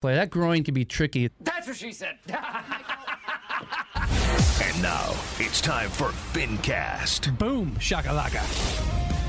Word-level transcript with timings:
play. 0.00 0.14
That 0.14 0.30
groin 0.30 0.64
can 0.64 0.74
be 0.74 0.84
tricky. 0.84 1.30
That's 1.40 1.66
what 1.66 1.76
she 1.76 1.92
said. 1.92 2.18
And 4.60 4.82
now 4.82 5.14
it's 5.38 5.60
time 5.60 5.88
for 5.88 6.08
FinnCast. 6.32 7.38
Boom, 7.38 7.72
shakalaka. 7.78 8.42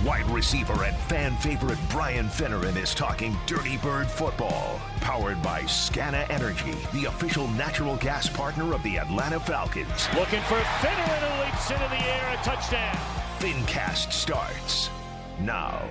Wide 0.05 0.25
receiver 0.29 0.83
and 0.83 0.95
fan 1.01 1.35
favorite 1.37 1.77
Brian 1.89 2.27
Finneran 2.27 2.75
is 2.81 2.93
talking 2.95 3.37
Dirty 3.45 3.77
Bird 3.77 4.07
football. 4.07 4.79
Powered 5.01 5.41
by 5.41 5.61
Scana 5.63 6.29
Energy, 6.29 6.73
the 6.93 7.05
official 7.05 7.47
natural 7.49 7.95
gas 7.97 8.27
partner 8.29 8.73
of 8.73 8.81
the 8.83 8.97
Atlanta 8.97 9.39
Falcons. 9.39 10.07
Looking 10.15 10.41
for 10.43 10.59
Finneran 10.81 11.19
who 11.19 11.45
leaps 11.45 11.69
into 11.69 11.87
the 11.89 12.01
air, 12.01 12.37
a 12.39 12.43
touchdown. 12.43 12.95
FinnCast 13.39 14.11
starts 14.11 14.89
now. 15.39 15.87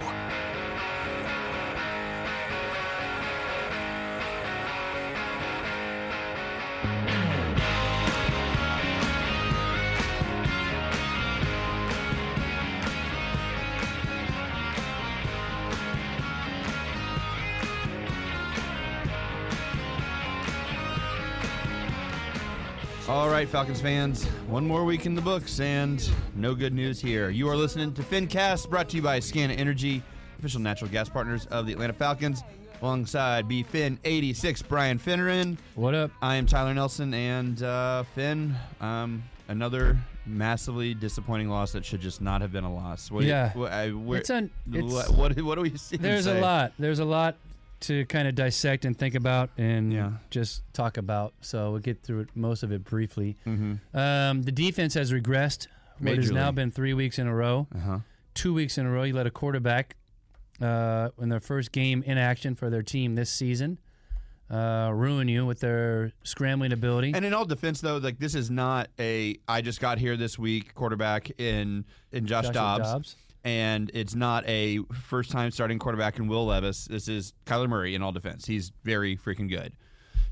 All 23.09 23.31
right, 23.31 23.49
Falcons 23.49 23.81
fans, 23.81 24.25
one 24.49 24.67
more 24.67 24.85
week 24.85 25.07
in 25.07 25.15
the 25.15 25.21
books, 25.23 25.61
and 25.61 26.07
no 26.37 26.55
good 26.55 26.75
news 26.75 27.01
here. 27.01 27.31
You 27.31 27.49
are 27.49 27.57
listening 27.57 27.95
to 27.95 28.03
FinnCast, 28.03 28.69
brought 28.69 28.91
to 28.91 28.97
you 28.97 29.03
by 29.03 29.19
Scana 29.19 29.59
Energy, 29.59 30.03
official 30.39 30.61
natural 30.61 30.91
gas 30.91 31.09
partners 31.09 31.47
of 31.47 31.67
the 31.67 31.73
Atlanta 31.73 31.95
Falcons. 31.95 32.43
Alongside 32.83 33.49
B 33.49 33.63
Fin 33.65 33.99
86, 34.05 34.61
Brian 34.63 34.99
Finneran. 34.99 35.57
What 35.75 35.95
up? 35.95 36.11
I 36.23 36.37
am 36.37 36.45
Tyler 36.47 36.75
Nelson, 36.75 37.13
and 37.15 37.61
uh, 37.63 38.03
Finn, 38.15 38.55
um, 38.81 39.23
another 39.49 39.99
massively 40.27 40.93
disappointing 40.95 41.49
loss 41.49 41.73
that 41.73 41.85
should 41.87 42.01
just 42.03 42.21
not 42.21 42.41
have 42.43 42.53
been 42.53 42.63
a 42.65 42.73
loss. 42.73 43.11
What, 43.11 43.25
Yeah. 43.25 43.53
what, 43.55 43.73
I, 43.73 43.89
where- 43.91 44.21
It's 44.21 44.31
un- 44.31 44.51
it's- 44.73 44.93
what, 44.93 45.09
what, 45.17 45.41
what 45.43 45.55
do 45.55 45.63
we 45.63 45.77
see? 45.79 45.97
There's 45.97 46.27
a 46.27 46.41
lot. 46.41 46.73
There's 46.79 46.99
a 47.01 47.05
lot 47.07 47.37
to 47.81 48.05
kind 48.07 48.27
of 48.27 48.35
dissect 48.35 48.85
and 48.85 48.99
think 48.99 49.15
about 49.15 49.51
and 49.57 49.93
Yeah. 49.93 50.13
just 50.31 50.63
talk 50.73 50.97
about. 50.97 51.35
So 51.41 51.71
we'll 51.73 51.81
get 51.81 52.03
through 52.03 52.21
it, 52.21 52.29
most 52.35 52.63
of 52.63 52.73
it 52.73 52.85
briefly. 52.85 53.37
Mm-hmm. 53.47 53.97
Um, 53.97 54.43
the 54.43 54.53
defense 54.53 54.95
has 54.95 55.13
regressed. 55.13 55.67
What 56.01 56.17
has 56.17 56.31
now 56.31 56.51
been 56.53 56.71
three 56.71 56.95
weeks 56.95 57.19
in 57.19 57.27
a 57.27 57.35
row. 57.35 57.67
Uh 57.75 57.79
huh. 57.79 57.99
Two 58.35 58.55
weeks 58.55 58.79
in 58.79 58.87
a 58.87 58.91
row, 58.91 59.03
you 59.03 59.15
let 59.15 59.27
a 59.27 59.31
quarterback 59.33 59.97
uh, 60.61 61.11
in 61.21 61.29
their 61.29 61.41
first 61.41 61.73
game 61.73 62.03
in 62.07 62.19
action 62.19 62.55
for 62.55 62.71
their 62.71 62.83
team 62.83 63.15
this 63.17 63.31
season 63.33 63.79
uh, 64.51 64.91
ruin 64.95 65.29
you 65.29 65.45
with 65.45 65.61
their 65.61 66.13
scrambling 66.23 66.73
ability. 66.73 67.13
And 67.15 67.25
in 67.25 67.35
all 67.35 67.45
defense, 67.45 67.81
though, 67.81 67.99
like 67.99 68.19
this 68.19 68.35
is 68.35 68.51
not 68.51 68.89
a 68.99 69.37
I 69.47 69.61
just 69.61 69.81
got 69.81 69.99
here 69.99 70.17
this 70.17 70.39
week 70.39 70.75
quarterback 70.75 71.31
in 71.41 71.85
in 72.13 72.27
Josh, 72.27 72.45
Joshua 72.47 72.55
Dobbs, 72.55 72.85
Dobbs. 72.93 73.17
And 73.49 73.91
it's 73.95 74.15
not 74.15 74.47
a 74.47 74.81
first 75.05 75.31
time 75.31 75.51
starting 75.51 75.79
quarterback 75.79 76.19
in 76.19 76.29
Will 76.29 76.45
Levis. 76.47 76.85
This 76.85 77.09
is 77.09 77.33
Kyler 77.47 77.67
Murray 77.69 77.95
in 77.95 78.03
all 78.03 78.13
defense. 78.13 78.45
He's 78.47 78.73
very 78.85 79.17
freaking 79.17 79.49
good. 79.49 79.73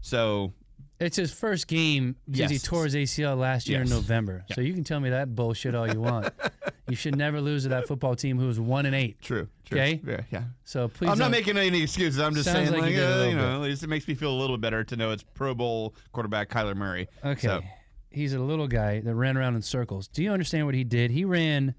So 0.03 0.53
It's 1.01 1.17
his 1.17 1.33
first 1.33 1.67
game 1.67 2.17
since 2.27 2.51
he 2.51 2.57
Yes. 2.57 2.63
tore 2.63 2.85
his 2.85 2.95
ACL 2.95 3.37
last 3.37 3.69
year 3.69 3.81
in 3.81 3.87
Yes. 3.87 3.95
November. 3.97 4.45
So 4.55 4.61
you 4.61 4.73
can 4.75 4.85
tell 4.85 5.01
me 5.01 5.11
that 5.11 5.35
bullshit 5.35 5.75
all 5.75 5.91
you 5.91 6.01
want. 6.01 6.29
you 6.89 6.97
should 6.97 7.17
never 7.17 7.41
lose 7.41 7.63
to 7.65 7.71
that 7.71 7.87
football 7.89 8.15
team 8.17 8.39
who 8.39 8.47
was 8.47 8.61
one 8.61 8.85
and 8.87 8.95
eight. 8.95 9.21
true, 9.23 9.49
true. 9.65 9.79
Okay. 9.79 10.01
yeah, 10.07 10.21
yeah. 10.31 10.43
So 10.65 10.89
please, 10.89 11.09
I'm 11.11 11.19
not 11.19 11.31
making 11.31 11.57
any 11.57 11.83
excuses. 11.83 12.21
I'm 12.21 12.35
just 12.35 12.51
saying, 12.51 12.71
like 12.73 12.83
like, 12.83 12.93
you 12.95 13.03
uh, 13.03 13.27
you 13.31 13.35
know, 13.37 13.55
at 13.55 13.61
least 13.63 13.83
it 13.83 13.89
makes 13.89 14.07
me 14.07 14.15
feel 14.15 14.31
a 14.31 14.39
little 14.41 14.59
better 14.59 14.85
to 14.85 14.97
know 14.97 15.11
it's 15.11 15.23
Pro 15.23 15.55
Bowl 15.55 15.95
quarterback 16.13 16.49
Kyler 16.51 16.77
Murray. 16.77 17.09
Okay. 17.25 17.47
So, 17.47 17.63
He's 18.11 18.33
a 18.33 18.39
little 18.39 18.69
guy 18.69 19.01
that 19.01 19.15
ran 19.15 19.37
around 19.37 19.57
in 19.57 19.63
circles. 19.63 20.09
Do 20.09 20.23
you 20.23 20.31
understand 20.33 20.65
what 20.67 20.75
he 20.75 20.85
did? 20.85 21.11
He 21.11 21.25
ran 21.27 21.75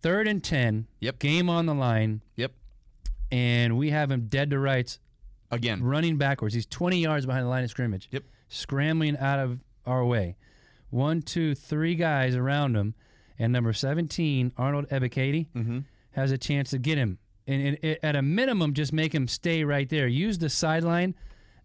third 0.00 0.26
and 0.28 0.42
10, 0.42 0.86
Yep. 1.00 1.18
game 1.18 1.48
on 1.50 1.66
the 1.66 1.74
line, 1.74 2.22
yep. 2.36 2.52
and 3.30 3.76
we 3.76 3.90
have 3.90 4.10
him 4.10 4.26
dead 4.28 4.50
to 4.50 4.58
rights, 4.58 4.98
Again, 5.50 5.82
running 5.82 6.18
backwards. 6.18 6.54
He's 6.54 6.66
20 6.66 7.00
yards 7.00 7.24
behind 7.26 7.44
the 7.44 7.48
line 7.48 7.64
of 7.64 7.70
scrimmage. 7.70 8.08
Yep. 8.12 8.24
Scrambling 8.48 9.16
out 9.16 9.38
of 9.38 9.60
our 9.86 10.04
way. 10.04 10.36
One, 10.90 11.22
two, 11.22 11.54
three 11.54 11.94
guys 11.94 12.34
around 12.36 12.76
him, 12.76 12.94
and 13.38 13.52
number 13.52 13.72
17, 13.72 14.52
Arnold 14.56 14.88
Ebiketie, 14.90 15.48
Mhm. 15.54 15.84
has 16.12 16.30
a 16.32 16.38
chance 16.38 16.70
to 16.70 16.78
get 16.78 16.98
him. 16.98 17.18
And, 17.46 17.62
and- 17.62 17.78
and 17.82 17.98
at 18.02 18.16
a 18.16 18.20
minimum, 18.22 18.74
just 18.74 18.92
make 18.92 19.14
him 19.14 19.26
stay 19.26 19.64
right 19.64 19.88
there. 19.88 20.06
Use 20.06 20.36
the 20.38 20.50
sideline 20.50 21.14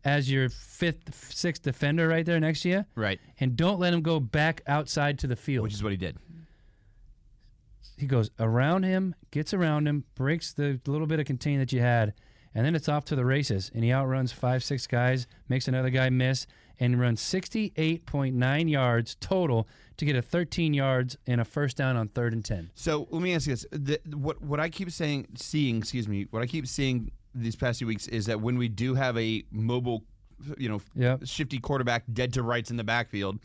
as 0.06 0.32
your 0.32 0.48
fifth, 0.50 1.34
sixth 1.34 1.64
defender 1.64 2.08
right 2.08 2.26
there 2.26 2.40
next 2.40 2.62
to 2.62 2.70
you. 2.70 2.86
right, 2.96 3.20
and 3.40 3.56
don't 3.58 3.80
let 3.80 3.94
him 3.94 4.02
go 4.02 4.20
back 4.20 4.62
outside 4.68 5.18
to 5.20 5.28
the 5.28 5.36
field. 5.36 5.64
which 5.64 5.74
is 5.74 5.84
what 5.84 5.92
he 5.92 5.98
did. 5.98 6.18
He 7.98 8.06
goes 8.06 8.30
around 8.40 8.84
him, 8.84 9.16
gets 9.32 9.54
around 9.54 9.88
him, 9.88 10.04
breaks 10.16 10.52
the 10.54 10.80
little 10.88 11.08
bit 11.08 11.20
of 11.20 11.26
contain 11.26 11.60
that 11.60 11.72
you 11.72 11.80
had, 11.82 12.14
and 12.56 12.66
then 12.66 12.76
it's 12.76 12.90
off 12.90 13.06
to 13.06 13.16
the 13.16 13.26
races. 13.26 13.72
And 13.74 13.84
he 13.84 13.92
outruns 13.92 14.32
five, 14.32 14.64
six 14.64 14.86
guys, 14.88 15.28
makes 15.50 15.68
another 15.68 15.90
guy 15.90 16.10
miss, 16.10 16.46
and 16.80 17.00
runs 17.00 17.22
68.9 17.22 18.70
yards 18.70 19.16
total 19.20 19.68
to 19.98 20.06
get 20.06 20.16
a 20.16 20.22
13 20.22 20.74
yards 20.74 21.18
and 21.28 21.40
a 21.42 21.46
first 21.46 21.78
down 21.78 21.96
on 21.96 22.08
third 22.10 22.34
and 22.34 22.44
10. 22.44 22.72
So 22.76 23.08
let 23.12 23.22
me 23.22 23.34
ask 23.34 23.48
you 23.48 23.54
this: 23.54 23.66
the, 23.72 24.00
what 24.16 24.42
what 24.42 24.60
I 24.60 24.70
keep 24.70 24.92
saying, 24.92 25.28
seeing, 25.36 25.78
excuse 25.78 26.08
me, 26.08 26.28
what 26.32 26.42
I 26.42 26.46
keep 26.48 26.68
seeing 26.68 27.12
these 27.36 27.56
past 27.56 27.80
few 27.80 27.88
weeks 27.88 28.08
is 28.08 28.26
that 28.28 28.42
when 28.42 28.58
we 28.58 28.68
do 28.70 28.96
have 28.96 29.18
a 29.18 29.44
mobile, 29.52 30.04
you 30.58 30.70
know, 30.70 30.82
Yep. 30.96 31.22
shifty 31.26 31.60
quarterback 31.60 32.04
dead 32.12 32.34
to 32.34 32.44
rights 32.44 32.70
in 32.72 32.78
the 32.78 32.84
backfield, 32.84 33.40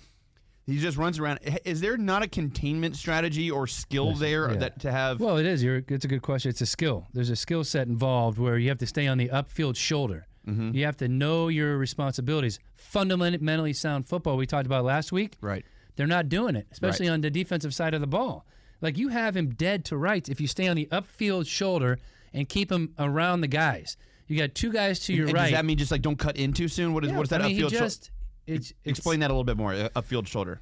he 0.69 0.79
just 0.79 0.97
runs 0.97 1.19
around. 1.19 1.41
Is 1.65 1.81
there 1.81 1.97
not 1.97 2.23
a 2.23 2.29
containment 2.29 2.97
strategy 2.97 3.51
or 3.51 3.67
skill 3.67 4.15
there 4.15 4.51
yeah. 4.51 4.59
that 4.59 4.81
to 4.81 4.93
have? 4.93 5.19
Well, 5.21 5.39
it 5.39 5.47
is. 5.47 5.63
You're, 5.63 5.83
it's 5.89 6.05
a 6.05 6.09
good 6.09 6.23
question. 6.23 6.51
It's 6.51 6.61
a 6.61 6.67
skill. 6.67 7.07
There's 7.13 7.31
a 7.31 7.37
skill 7.37 7.65
set 7.65 7.89
involved 7.89 8.39
where 8.39 8.59
you 8.59 8.69
have 8.69 8.79
to 8.79 8.87
stay 8.87 9.07
on 9.07 9.19
the 9.19 9.29
upfield 9.29 9.77
shoulder. 9.77 10.27
Mm-hmm. 10.47 10.77
You 10.77 10.85
have 10.85 10.97
to 10.99 11.09
know 11.09 11.49
your 11.49 11.77
responsibilities. 11.79 12.59
Fundamentally 12.77 13.73
sound 13.73 14.07
football 14.07 14.37
we 14.37 14.47
talked 14.47 14.67
about 14.67 14.85
last 14.85 15.13
week. 15.13 15.37
right. 15.41 15.65
They're 15.97 16.07
not 16.07 16.29
doing 16.29 16.55
it, 16.55 16.69
especially 16.71 17.09
on 17.09 17.23
the 17.23 17.31
defensive 17.31 17.75
side 17.75 17.93
of 17.93 18.01
the 18.01 18.07
ball. 18.07 18.47
Like 18.81 18.97
you 18.97 19.09
have 19.09 19.37
him 19.37 19.49
dead 19.51 19.85
to 19.87 19.97
rights 19.97 20.29
if 20.29 20.41
you 20.41 20.47
stay 20.47 20.69
on 20.69 20.77
the 20.77 20.87
upfield 20.93 21.49
shoulder 21.49 21.99
and 22.33 22.49
keep 22.49 22.71
him 22.71 22.95
around 23.01 23.41
the 23.41 23.49
guys. 23.49 23.97
You 24.29 24.39
got 24.39 24.55
two 24.55 24.71
guys 24.71 25.01
to 25.01 25.13
your 25.13 25.27
And 25.27 25.35
right. 25.35 25.45
Does 25.45 25.53
that 25.53 25.65
mean 25.65 25.77
just 25.77 25.91
like 25.91 26.03
don't 26.03 26.19
cut 26.19 26.37
in 26.37 26.53
too 26.53 26.69
soon? 26.69 26.95
What 26.95 27.05
is 27.05 27.11
Yeah, 27.11 27.17
what 27.17 27.25
is 27.25 27.31
that 27.31 27.43
I 27.43 27.49
mean, 27.49 27.59
upfield? 27.59 27.71
shou- 27.71 27.79
just 27.79 28.11
it's, 28.49 28.73
Explain 28.85 29.21
that 29.21 29.31
a 29.31 29.35
little 29.35 29.45
bit 29.45 29.57
more. 29.57 29.73
uh, 29.75 29.89
Upfield 29.97 30.27
shoulder. 30.27 30.61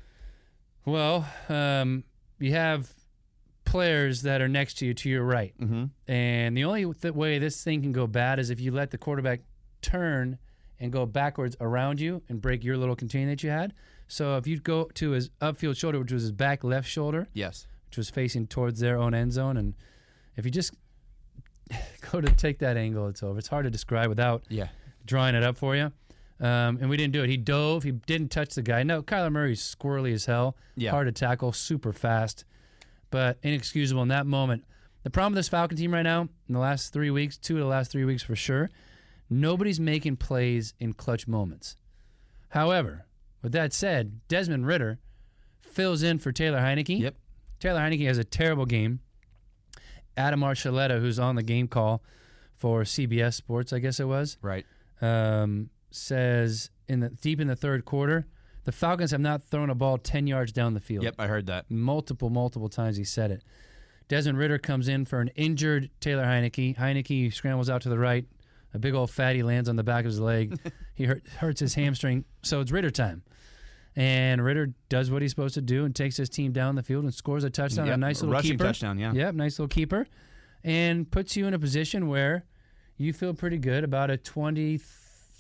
Well, 0.85 1.27
um, 1.49 2.05
you 2.39 2.53
have 2.53 2.93
players 3.65 4.23
that 4.23 4.41
are 4.41 4.49
next 4.49 4.75
to 4.79 4.87
you 4.87 4.95
to 4.95 5.09
your 5.09 5.25
right, 5.25 5.53
Mm-hmm. 5.61 5.85
and 6.11 6.57
the 6.57 6.65
only 6.65 6.93
th- 6.95 7.15
way 7.15 7.39
this 7.39 7.63
thing 7.65 7.83
can 7.83 7.93
go 7.93 8.07
bad 8.07 8.39
is 8.39 8.51
if 8.51 8.61
you 8.61 8.71
let 8.71 8.91
the 8.91 8.99
quarterback 8.99 9.41
turn 9.83 10.39
and 10.79 10.93
go 10.93 11.07
backwards 11.07 11.57
around 11.61 12.01
you 12.01 12.23
and 12.29 12.41
break 12.41 12.63
your 12.63 12.77
little 12.77 12.95
container 12.97 13.31
that 13.33 13.43
you 13.43 13.51
had. 13.51 13.73
So 14.09 14.37
if 14.37 14.47
you 14.47 14.61
go 14.61 14.85
to 14.95 15.11
his 15.11 15.31
upfield 15.41 15.77
shoulder, 15.77 15.99
which 15.99 16.13
was 16.13 16.23
his 16.23 16.33
back 16.33 16.63
left 16.63 16.89
shoulder, 16.89 17.27
Yes. 17.33 17.67
which 17.89 17.97
was 17.97 18.09
facing 18.11 18.47
towards 18.47 18.79
their 18.79 18.97
own 18.99 19.15
end 19.15 19.33
zone. 19.33 19.57
And 19.57 19.75
if 20.37 20.45
you 20.45 20.51
just 20.51 20.73
go 22.13 22.21
to 22.21 22.31
take 22.35 22.59
that 22.61 22.77
angle, 22.77 23.09
it's 23.09 23.23
over. 23.23 23.39
It's 23.39 23.49
hard 23.49 23.65
to 23.65 23.71
describe 23.71 24.09
without 24.09 24.45
Yeah. 24.49 24.69
drawing 25.05 25.35
it 25.35 25.43
up 25.43 25.57
for 25.57 25.75
you. 25.75 25.91
Um, 26.39 26.79
and 26.81 26.91
we 26.91 26.97
didn't 26.99 27.13
do 27.15 27.23
it. 27.23 27.31
He 27.31 27.37
dove. 27.39 27.83
He 27.83 27.93
didn't 27.93 28.29
touch 28.31 28.55
the 28.55 28.63
guy. 28.63 28.83
No, 28.83 29.03
Kyler 29.03 29.33
Murray's 29.33 29.61
squirrely 29.63 30.13
as 30.13 30.27
hell. 30.27 30.57
Yeah. 30.77 30.91
Hard 30.91 31.07
to 31.07 31.13
tackle, 31.13 31.53
super 31.53 31.93
fast, 31.93 32.45
but 33.11 33.39
inexcusable 33.43 34.03
in 34.03 34.09
that 34.09 34.27
moment. 34.27 34.65
The 35.03 35.11
problem 35.11 35.33
with 35.33 35.39
this 35.39 35.49
Falcon 35.49 35.79
team 35.79 35.95
right 35.95 36.03
now, 36.03 36.23
in 36.49 36.53
the 36.53 36.59
last 36.59 36.93
three 36.93 37.11
weeks, 37.11 37.39
two 37.39 37.55
of 37.57 37.61
the 37.61 37.67
last 37.69 37.91
three 37.91 38.05
weeks 38.05 38.23
for 38.23 38.37
sure, 38.37 38.69
nobody's 39.31 39.81
making 39.81 40.17
plays 40.17 40.75
in 40.79 40.93
clutch 40.93 41.27
moments. 41.27 41.77
However, 42.51 43.07
with 43.43 43.53
that 43.53 43.73
said, 43.73 44.21
Desmond 44.29 44.67
Ridder 44.67 44.99
fills 45.63 46.03
in 46.03 46.19
for 46.19 46.33
Taylor 46.33 46.59
Heinicke. 46.59 46.99
Yep. 47.01 47.15
Taylor 47.61 47.81
Heinicke 47.81 48.07
has 48.07 48.19
a 48.19 48.25
terrible 48.25 48.67
game. 48.67 49.01
Adam 50.17 50.41
Archuleta, 50.41 51.01
who's 51.01 51.19
on 51.19 51.37
the 51.37 51.43
game 51.43 51.69
call 51.69 52.03
for 52.55 52.83
CBS 52.83 53.35
Sports, 53.35 53.73
I 53.73 53.79
guess 53.79 54.01
it 54.01 54.09
was, 54.09 54.39
Right. 54.43 54.65
um, 55.01 55.71
says 55.97 56.71
in 56.89 57.01
the 57.01 57.09
deep 57.11 57.41
in 57.41 57.47
the 57.49 57.57
third 57.57 57.85
quarter, 57.85 58.27
the 58.65 58.73
Falcons 58.73 59.11
have 59.13 59.21
not 59.21 59.43
thrown 59.43 59.71
a 59.71 59.75
ball 59.75 59.99
ten 59.99 60.27
yards 60.27 60.53
down 60.53 60.75
the 60.75 60.81
field. 60.81 61.05
Yep. 61.05 61.15
I 61.19 61.27
heard 61.27 61.47
that. 61.47 61.71
Multiple, 61.71 62.31
multiple 62.31 62.69
times 62.69 62.97
he 62.97 63.05
said 63.05 63.31
it. 63.31 63.43
Desmond 64.09 64.39
Ridder 64.39 64.59
comes 64.59 64.87
in 64.89 65.05
for 65.05 65.21
an 65.21 65.29
injured 65.35 65.91
Taylor 66.01 66.25
Heinicke. 66.25 66.77
Heinicke 66.77 67.33
scrambles 67.35 67.69
out 67.69 67.83
to 67.83 67.89
the 67.89 67.99
right. 67.99 68.25
A 68.75 68.79
big 68.79 68.95
old 68.95 69.11
fatty 69.11 69.43
lands 69.43 69.69
on 69.69 69.77
the 69.77 69.83
back 69.83 70.01
of 70.05 70.11
his 70.11 70.21
leg. 70.21 70.59
he 70.95 71.05
hurt, 71.05 71.27
hurts 71.39 71.61
his 71.61 71.75
hamstring. 71.75 72.25
So 72.43 72.61
it's 72.61 72.71
Ridder 72.71 72.91
time. 72.91 73.23
And 73.97 74.45
Ridder 74.45 74.75
does 74.91 75.11
what 75.11 75.23
he's 75.23 75.31
supposed 75.33 75.55
to 75.55 75.63
do 75.63 75.85
and 75.87 75.95
takes 75.97 76.17
his 76.19 76.29
team 76.29 76.53
down 76.53 76.75
the 76.75 76.83
field 76.83 77.05
and 77.05 77.15
scores 77.15 77.43
a 77.45 77.51
touchdown. 77.51 77.87
Yep, 77.87 77.95
A 77.95 77.99
nice 77.99 78.21
little 78.21 78.35
rushing 78.35 78.53
keeper. 78.53 78.65
touchdown, 78.65 78.99
yeah. 78.99 79.13
Yep, 79.13 79.35
nice 79.35 79.59
little 79.59 79.69
keeper. 79.69 80.07
And 80.63 81.11
puts 81.11 81.37
you 81.37 81.47
in 81.47 81.55
a 81.55 81.59
position 81.59 82.07
where 82.09 82.45
you 82.99 83.13
feel 83.13 83.33
pretty 83.33 83.59
good 83.59 83.85
about 83.85 84.11
a 84.11 84.19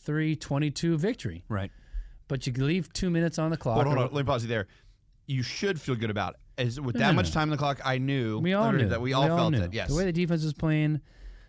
23-22 0.07 0.97
victory. 0.97 1.45
Right. 1.49 1.71
But 2.29 2.47
you 2.47 2.53
leave 2.53 2.93
two 2.93 3.11
minutes 3.11 3.39
on 3.39 3.51
the 3.51 3.57
clock. 3.57 3.75
Hold 3.77 3.87
on, 3.87 3.93
or- 3.93 3.97
hold 3.97 4.11
on. 4.11 4.15
Let 4.17 4.25
me 4.27 4.27
pause 4.27 4.43
you 4.43 4.49
there. 4.49 4.67
You 5.27 5.43
should 5.43 5.81
feel 5.81 5.95
good 5.97 6.11
about 6.11 6.35
it. 6.35 6.41
As 6.63 6.81
with 6.81 6.95
No, 6.95 7.01
that 7.01 7.07
no, 7.09 7.17
much 7.17 7.27
no. 7.29 7.33
time 7.33 7.43
on 7.45 7.51
the 7.51 7.57
clock, 7.57 7.81
I 7.85 7.99
knew 7.99 8.39
We 8.39 8.55
all 8.55 8.73
knew 8.73 8.89
that 8.89 9.01
we 9.01 9.13
all 9.13 9.27
felt 9.27 9.53
knew. 9.53 9.61
it. 9.63 9.75
Yes. 9.75 9.89
The 9.91 9.95
way 9.97 10.05
the 10.05 10.13
defense 10.13 10.43
was 10.43 10.55
playing, 10.55 11.01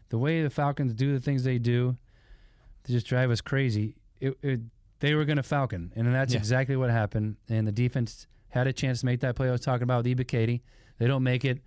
the 0.10 0.18
way 0.18 0.42
the 0.44 0.50
Falcons 0.50 0.94
do 0.94 1.14
the 1.14 1.20
things 1.22 1.44
they 1.44 1.58
do, 1.60 1.96
they 2.84 2.94
just 2.94 3.08
drive 3.08 3.32
us 3.32 3.40
crazy. 3.40 3.96
It, 4.20 4.38
it, 4.42 4.60
they 5.00 5.14
were 5.14 5.24
going 5.26 5.38
to 5.38 5.44
Falcon, 5.44 5.94
and 5.96 6.14
that's 6.14 6.34
Yeah. 6.34 6.40
exactly 6.40 6.76
what 6.76 6.90
happened. 6.90 7.38
And 7.48 7.66
the 7.68 7.72
defense 7.72 8.28
had 8.50 8.68
a 8.68 8.74
chance 8.74 9.00
to 9.02 9.06
make 9.06 9.20
that 9.22 9.36
play 9.36 9.48
I 9.48 9.52
was 9.52 9.62
talking 9.62 9.84
about 9.84 10.04
with 10.04 10.18
Ebiketie. 10.18 10.62
They 10.98 11.08
don't 11.08 11.24
make 11.24 11.46
it. 11.46 11.60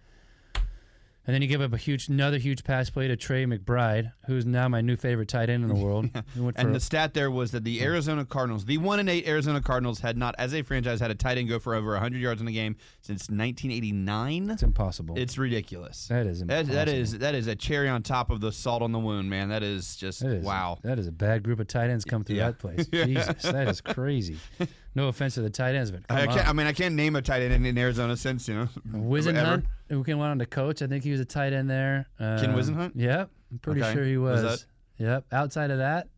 And 1.30 1.34
then 1.36 1.42
you 1.42 1.46
give 1.48 1.60
up 1.60 1.72
a 1.72 1.76
huge, 1.76 2.08
another 2.08 2.38
huge 2.38 2.64
pass 2.64 2.90
play 2.90 3.06
to 3.06 3.14
Trey 3.14 3.46
McBride, 3.46 4.10
who's 4.26 4.44
now 4.44 4.66
my 4.66 4.80
new 4.80 4.96
favorite 4.96 5.28
tight 5.28 5.48
end 5.48 5.62
in 5.62 5.68
the 5.68 5.76
world. 5.76 6.10
Went 6.36 6.58
and 6.58 6.74
the 6.74 6.80
stat 6.80 7.14
there 7.14 7.30
was 7.30 7.52
that 7.52 7.62
the 7.62 7.80
Arizona 7.84 8.24
Cardinals, 8.24 8.64
the 8.64 8.78
one 8.78 8.98
and 8.98 9.08
eight 9.08 9.28
Arizona 9.28 9.60
Cardinals, 9.60 10.00
had 10.00 10.16
not, 10.16 10.34
as 10.38 10.52
a 10.54 10.62
franchise, 10.62 10.98
had 10.98 11.12
a 11.12 11.14
tight 11.14 11.38
end 11.38 11.48
go 11.48 11.60
for 11.60 11.76
over 11.76 11.92
100 11.92 12.20
yards 12.20 12.40
in 12.40 12.48
a 12.48 12.52
game 12.52 12.74
since 13.00 13.28
1989. 13.30 14.50
it's 14.50 14.64
impossible. 14.64 15.14
It's 15.16 15.38
ridiculous. 15.38 16.08
that 16.08 16.26
is 16.26 16.40
That, 16.40 16.62
impossible. 16.66 16.74
that 16.74 16.88
is 16.88 17.18
that 17.18 17.34
is 17.36 17.46
a 17.46 17.54
cherry 17.54 17.88
on 17.88 18.02
top 18.02 18.30
of 18.30 18.40
the 18.40 18.50
salt 18.50 18.82
on 18.82 18.90
the 18.90 18.98
wound, 18.98 19.30
man. 19.30 19.50
That 19.50 19.62
is 19.62 19.94
just 19.94 20.20
That 20.22 20.32
is, 20.32 20.44
wow. 20.44 20.78
That 20.82 20.98
is 20.98 21.06
a 21.06 21.12
bad 21.12 21.44
group 21.44 21.60
of 21.60 21.68
tight 21.68 21.90
ends 21.90 22.04
come 22.04 22.24
through 22.24 22.38
Yeah. 22.38 22.46
that 22.46 22.58
place. 22.58 22.86
Jesus, 22.92 23.42
that 23.42 23.68
is 23.68 23.80
crazy. 23.80 24.38
No 24.94 25.06
offense 25.08 25.34
to 25.34 25.42
the 25.42 25.50
tight 25.50 25.74
ends, 25.76 25.90
but 25.92 26.06
come 26.08 26.16
I, 26.18 26.26
can't, 26.26 26.48
I 26.48 26.52
mean, 26.52 26.66
I 26.66 26.72
can't 26.72 26.94
name 26.96 27.14
a 27.14 27.22
tight 27.22 27.42
end 27.42 27.54
in, 27.54 27.64
in 27.64 27.78
Arizona 27.78 28.16
since 28.16 28.48
you 28.48 28.54
know. 28.54 28.68
Whisenhunt, 28.92 29.36
ever. 29.36 29.62
who 29.88 30.02
can 30.02 30.18
went 30.18 30.30
on 30.32 30.38
to 30.40 30.46
coach. 30.46 30.82
I 30.82 30.88
think 30.88 31.04
he 31.04 31.12
was 31.12 31.20
a 31.20 31.24
tight 31.24 31.52
end 31.52 31.70
there. 31.70 32.08
Uh, 32.18 32.40
Ken 32.40 32.54
Whisenhunt? 32.54 32.92
Yep, 32.96 33.30
I'm 33.52 33.58
pretty 33.60 33.82
Okay. 33.82 33.92
sure 33.94 34.04
he 34.04 34.16
Was 34.16 34.42
was. 34.42 34.60
that- 34.60 34.66
Yep. 35.04 35.24
Outside 35.32 35.70
of 35.70 35.78
that, 35.78 36.08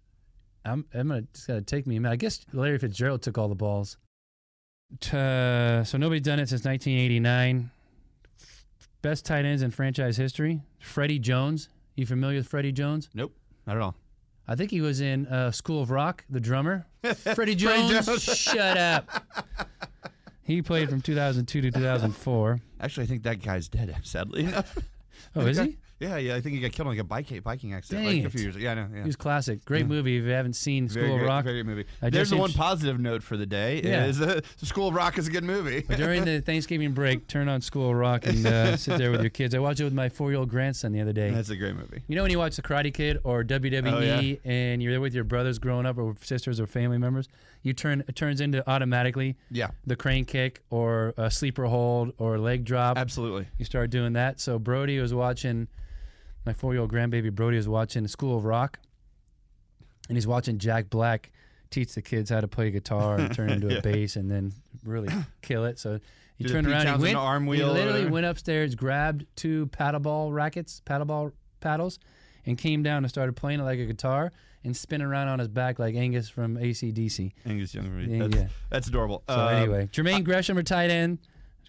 I'm 0.65 0.85
I'm 0.95 1.09
gonna 1.09 1.23
just 1.35 1.47
gotta 1.47 1.61
take 1.63 1.87
me. 1.87 1.97
a 1.97 2.01
minute. 2.01 2.13
I 2.15 2.17
guess 2.17 2.45
Larry 2.53 2.79
Fitzgerald 2.79 3.23
took 3.23 3.37
all 3.39 3.49
the 3.49 3.55
balls. 3.55 3.97
Uh, 5.13 5.85
so 5.85 5.99
nobody's 5.99 6.23
done 6.23 6.39
it 6.41 6.49
since 6.49 6.65
1989. 6.65 7.71
Best 9.03 9.25
tight 9.27 9.45
ends 9.45 9.63
in 9.63 9.71
franchise 9.71 10.17
history. 10.17 10.63
Freddie 10.81 11.19
Jones. 11.19 11.69
You 11.97 12.07
familiar 12.07 12.39
with 12.39 12.49
Freddie 12.49 12.73
Jones? 12.73 13.09
Nope, 13.15 13.35
not 13.67 13.77
at 13.77 13.83
all. 13.83 13.95
I 14.47 14.55
think 14.55 14.71
he 14.71 14.81
was 14.81 15.01
in 15.01 15.27
uh, 15.27 15.51
School 15.53 15.83
of 15.83 15.91
Rock, 15.91 16.25
the 16.29 16.41
drummer. 16.41 16.87
Freddie 17.35 17.55
Jones, 17.55 18.07
Jones. 18.07 18.23
shut 18.37 18.77
up. 18.77 19.09
He 20.43 20.63
played 20.63 20.91
from 20.91 21.01
2002 21.01 21.61
to 21.61 21.71
2004. 21.71 22.61
Actually, 22.81 23.05
I 23.05 23.07
think 23.07 23.23
that 23.23 23.43
guy's 23.43 23.69
dead. 23.69 23.95
Sadly 24.03 24.45
enough. 24.45 24.77
Oh, 25.37 25.47
is 25.47 25.59
he? 25.59 25.79
Yeah, 26.03 26.17
yeah. 26.17 26.35
I 26.35 26.41
think 26.41 26.55
he 26.57 26.61
got 26.61 26.73
killed 26.73 26.87
in 26.89 26.93
like 26.93 26.99
a 26.99 27.05
bike 27.05 27.43
biking 27.45 27.73
accident 27.75 28.05
Dang 28.07 28.17
like 28.17 28.25
a 28.25 28.27
it. 28.27 28.33
few 28.33 28.43
years 28.43 28.57
ago. 28.57 28.65
Yeah, 28.65 28.73
I 28.73 28.75
know. 28.75 28.89
Yeah. 28.93 29.01
He 29.03 29.07
was 29.07 29.17
classic. 29.17 29.65
Great 29.65 29.87
movie. 29.87 30.17
If 30.19 30.25
you 30.25 30.31
haven't 30.31 30.55
seen 30.57 30.89
School 30.89 31.03
very 31.03 31.13
of 31.15 31.19
great, 31.21 31.29
Rock, 31.29 31.45
very 31.45 31.59
good 31.61 31.67
movie. 31.67 31.85
I 32.03 32.11
There's 32.11 32.31
the 32.31 32.37
one 32.37 32.53
positive 32.53 32.99
note 33.01 33.23
for 33.23 33.37
the 33.37 33.47
day. 33.47 33.81
Yeah. 33.83 34.07
Is 34.07 34.21
uh, 34.21 34.41
School 34.63 34.89
of 34.89 34.95
Rock 34.95 35.17
is 35.19 35.29
a 35.29 35.31
good 35.31 35.45
movie. 35.45 35.83
during 35.83 36.25
the 36.25 36.41
Thanksgiving 36.45 36.93
break, 36.93 37.29
turn 37.29 37.49
on 37.49 37.61
School 37.61 37.91
of 37.91 37.97
Rock 37.97 38.27
and 38.27 38.45
uh, 38.47 38.77
sit 38.77 38.99
there 38.99 39.11
with 39.11 39.21
your 39.23 39.31
kids. 39.31 39.55
I 39.55 39.59
watched 39.61 39.81
it 39.81 39.85
with 39.85 39.93
my 39.93 40.09
four-year-old 40.09 40.49
grandson 40.49 40.93
the 40.93 41.01
other 41.01 41.13
day. 41.13 41.31
That's 41.31 41.51
a 41.51 41.57
great 41.57 41.77
movie. 41.77 42.03
You 42.09 42.17
know 42.17 42.23
when 42.23 42.31
you 42.31 42.39
watch 42.39 42.57
The 42.57 42.63
Karate 42.63 42.93
Kid 42.93 43.19
or 43.25 43.45
WWE 43.45 43.93
Oh, 43.93 44.01
yeah. 44.01 44.37
and 44.45 44.83
you're 44.83 44.93
there 44.93 45.01
with 45.01 45.15
your 45.15 45.25
brothers 45.25 45.59
growing 45.59 45.87
up 45.87 45.99
or 45.99 46.17
sisters 46.23 46.59
or 46.61 46.67
family 46.67 46.99
members, 46.99 47.29
you 47.63 47.73
turn 47.73 48.03
it 48.09 48.17
turns 48.17 48.41
into 48.41 48.69
automatically 48.69 49.37
Yeah, 49.51 49.69
the 49.87 49.95
crane 49.95 50.25
kick 50.25 50.63
or 50.71 51.15
a 51.17 51.31
sleeper 51.31 51.67
hold 51.67 52.13
or 52.19 52.39
leg 52.39 52.65
drop. 52.65 52.99
absolutely. 52.99 53.47
You 53.59 53.65
start 53.65 53.91
doing 53.91 54.15
that. 54.15 54.41
So 54.41 54.59
Brody 54.59 54.99
was 54.99 55.15
watching 55.15 55.69
my 56.45 56.53
four-year-old 56.53 56.93
grandbaby 56.93 57.33
Brody 57.33 57.57
is 57.57 57.69
watching 57.69 58.07
School 58.09 58.37
of 58.37 58.45
Rock, 58.45 58.79
and 60.09 60.17
he's 60.17 60.27
watching 60.27 60.59
Jack 60.59 60.91
Black 60.91 61.31
teach 61.71 61.95
the 61.95 62.03
kids 62.03 62.29
how 62.31 62.41
to 62.41 62.49
play 62.49 62.71
guitar 62.71 63.17
and 63.19 63.35
turn 63.35 63.49
into 63.51 63.69
Yeah. 63.73 63.79
a 63.79 63.83
bass 63.83 64.17
and 64.17 64.31
then 64.31 64.53
really 64.85 65.09
kill 65.41 65.65
it. 65.65 65.79
So 65.79 66.01
he 66.37 66.45
the 66.45 66.51
turned 66.51 66.67
around, 66.67 66.87
he 66.99 67.03
went, 67.03 67.17
arm 67.17 67.45
he 67.45 67.51
wheel 67.51 67.71
or 67.71 67.75
literally 67.75 68.07
went 68.11 68.27
upstairs, 68.27 68.75
grabbed 68.75 69.25
two 69.37 69.67
paddleball 69.69 70.33
rackets, 70.33 70.83
paddleball 70.85 71.33
paddles, 71.61 71.99
and 72.45 72.59
came 72.59 72.83
down 72.83 72.99
and 73.05 73.09
started 73.09 73.37
playing 73.37 73.61
it 73.61 73.63
like 73.63 73.79
a 73.79 73.87
guitar 73.87 74.33
and 74.65 74.77
spinning 74.77 75.07
around 75.07 75.29
on 75.29 75.39
his 75.39 75.49
back 75.49 75.79
like 75.79 75.95
Angus 75.95 76.29
from 76.29 76.57
ACDC. 76.57 77.33
Angus 77.47 77.75
Young. 77.75 78.07
Yeah, 78.07 78.19
That's, 78.29 78.37
yeah. 78.37 78.49
that's 78.69 78.89
adorable. 78.89 79.23
So 79.29 79.35
Uh, 79.35 79.47
anyway, 79.49 79.89
Jermaine 79.93 80.25
Gresham 80.25 80.59
or 80.59 80.63
tight 80.63 80.91
end, 80.91 81.19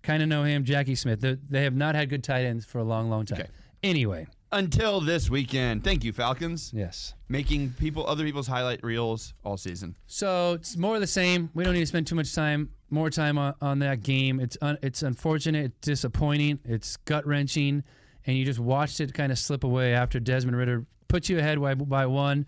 kind 0.04 0.22
of 0.22 0.28
know 0.30 0.44
him. 0.44 0.64
Jackie 0.66 0.96
Smith. 0.96 1.22
They, 1.22 1.38
they 1.50 1.64
have 1.64 1.76
not 1.76 1.96
had 1.96 2.10
good 2.10 2.24
tight 2.24 2.44
ends 2.46 2.66
for 2.66 2.80
a 2.80 2.84
long, 2.84 3.10
long 3.10 3.26
time. 3.26 3.40
Okay. 3.42 3.50
Anyway, 3.84 4.28
until 4.54 5.02
this 5.02 5.30
weekend, 5.30 5.84
thank 5.84 6.04
you, 6.04 6.14
Falcons, 6.14 6.72
yes. 6.74 7.14
making 7.28 7.72
people 7.80 8.06
other 8.08 8.24
people's 8.24 8.48
highlight 8.48 8.84
reels 8.84 9.34
all 9.44 9.58
season. 9.58 9.96
So 10.08 10.54
it's 10.54 10.78
more 10.78 10.96
of 10.96 11.02
the 11.02 11.08
same. 11.08 11.50
We 11.54 11.64
don't 11.64 11.74
need 11.74 11.82
to 11.82 11.86
spend 11.86 12.08
too 12.08 12.16
much 12.16 12.34
time, 12.34 12.70
more 12.90 13.10
time 13.10 13.38
on, 13.38 13.56
on 13.62 13.80
that 13.80 14.04
game. 14.04 14.40
It's 14.40 14.58
un, 14.62 14.78
it's 14.82 15.04
unfortunate. 15.04 15.66
It's 15.66 15.80
disappointing. 15.82 16.60
It's 16.64 16.96
gut 16.98 17.26
wrenching, 17.28 17.84
and 18.26 18.38
you 18.38 18.46
just 18.46 18.60
watched 18.60 19.00
it 19.02 19.14
kind 19.14 19.32
of 19.32 19.38
slip 19.40 19.64
away 19.64 19.94
after 19.94 20.20
Desmond 20.20 20.56
Ridder 20.58 20.86
put 21.08 21.30
you 21.30 21.38
ahead 21.40 21.62
by, 21.62 21.74
by 21.76 22.06
one. 22.06 22.46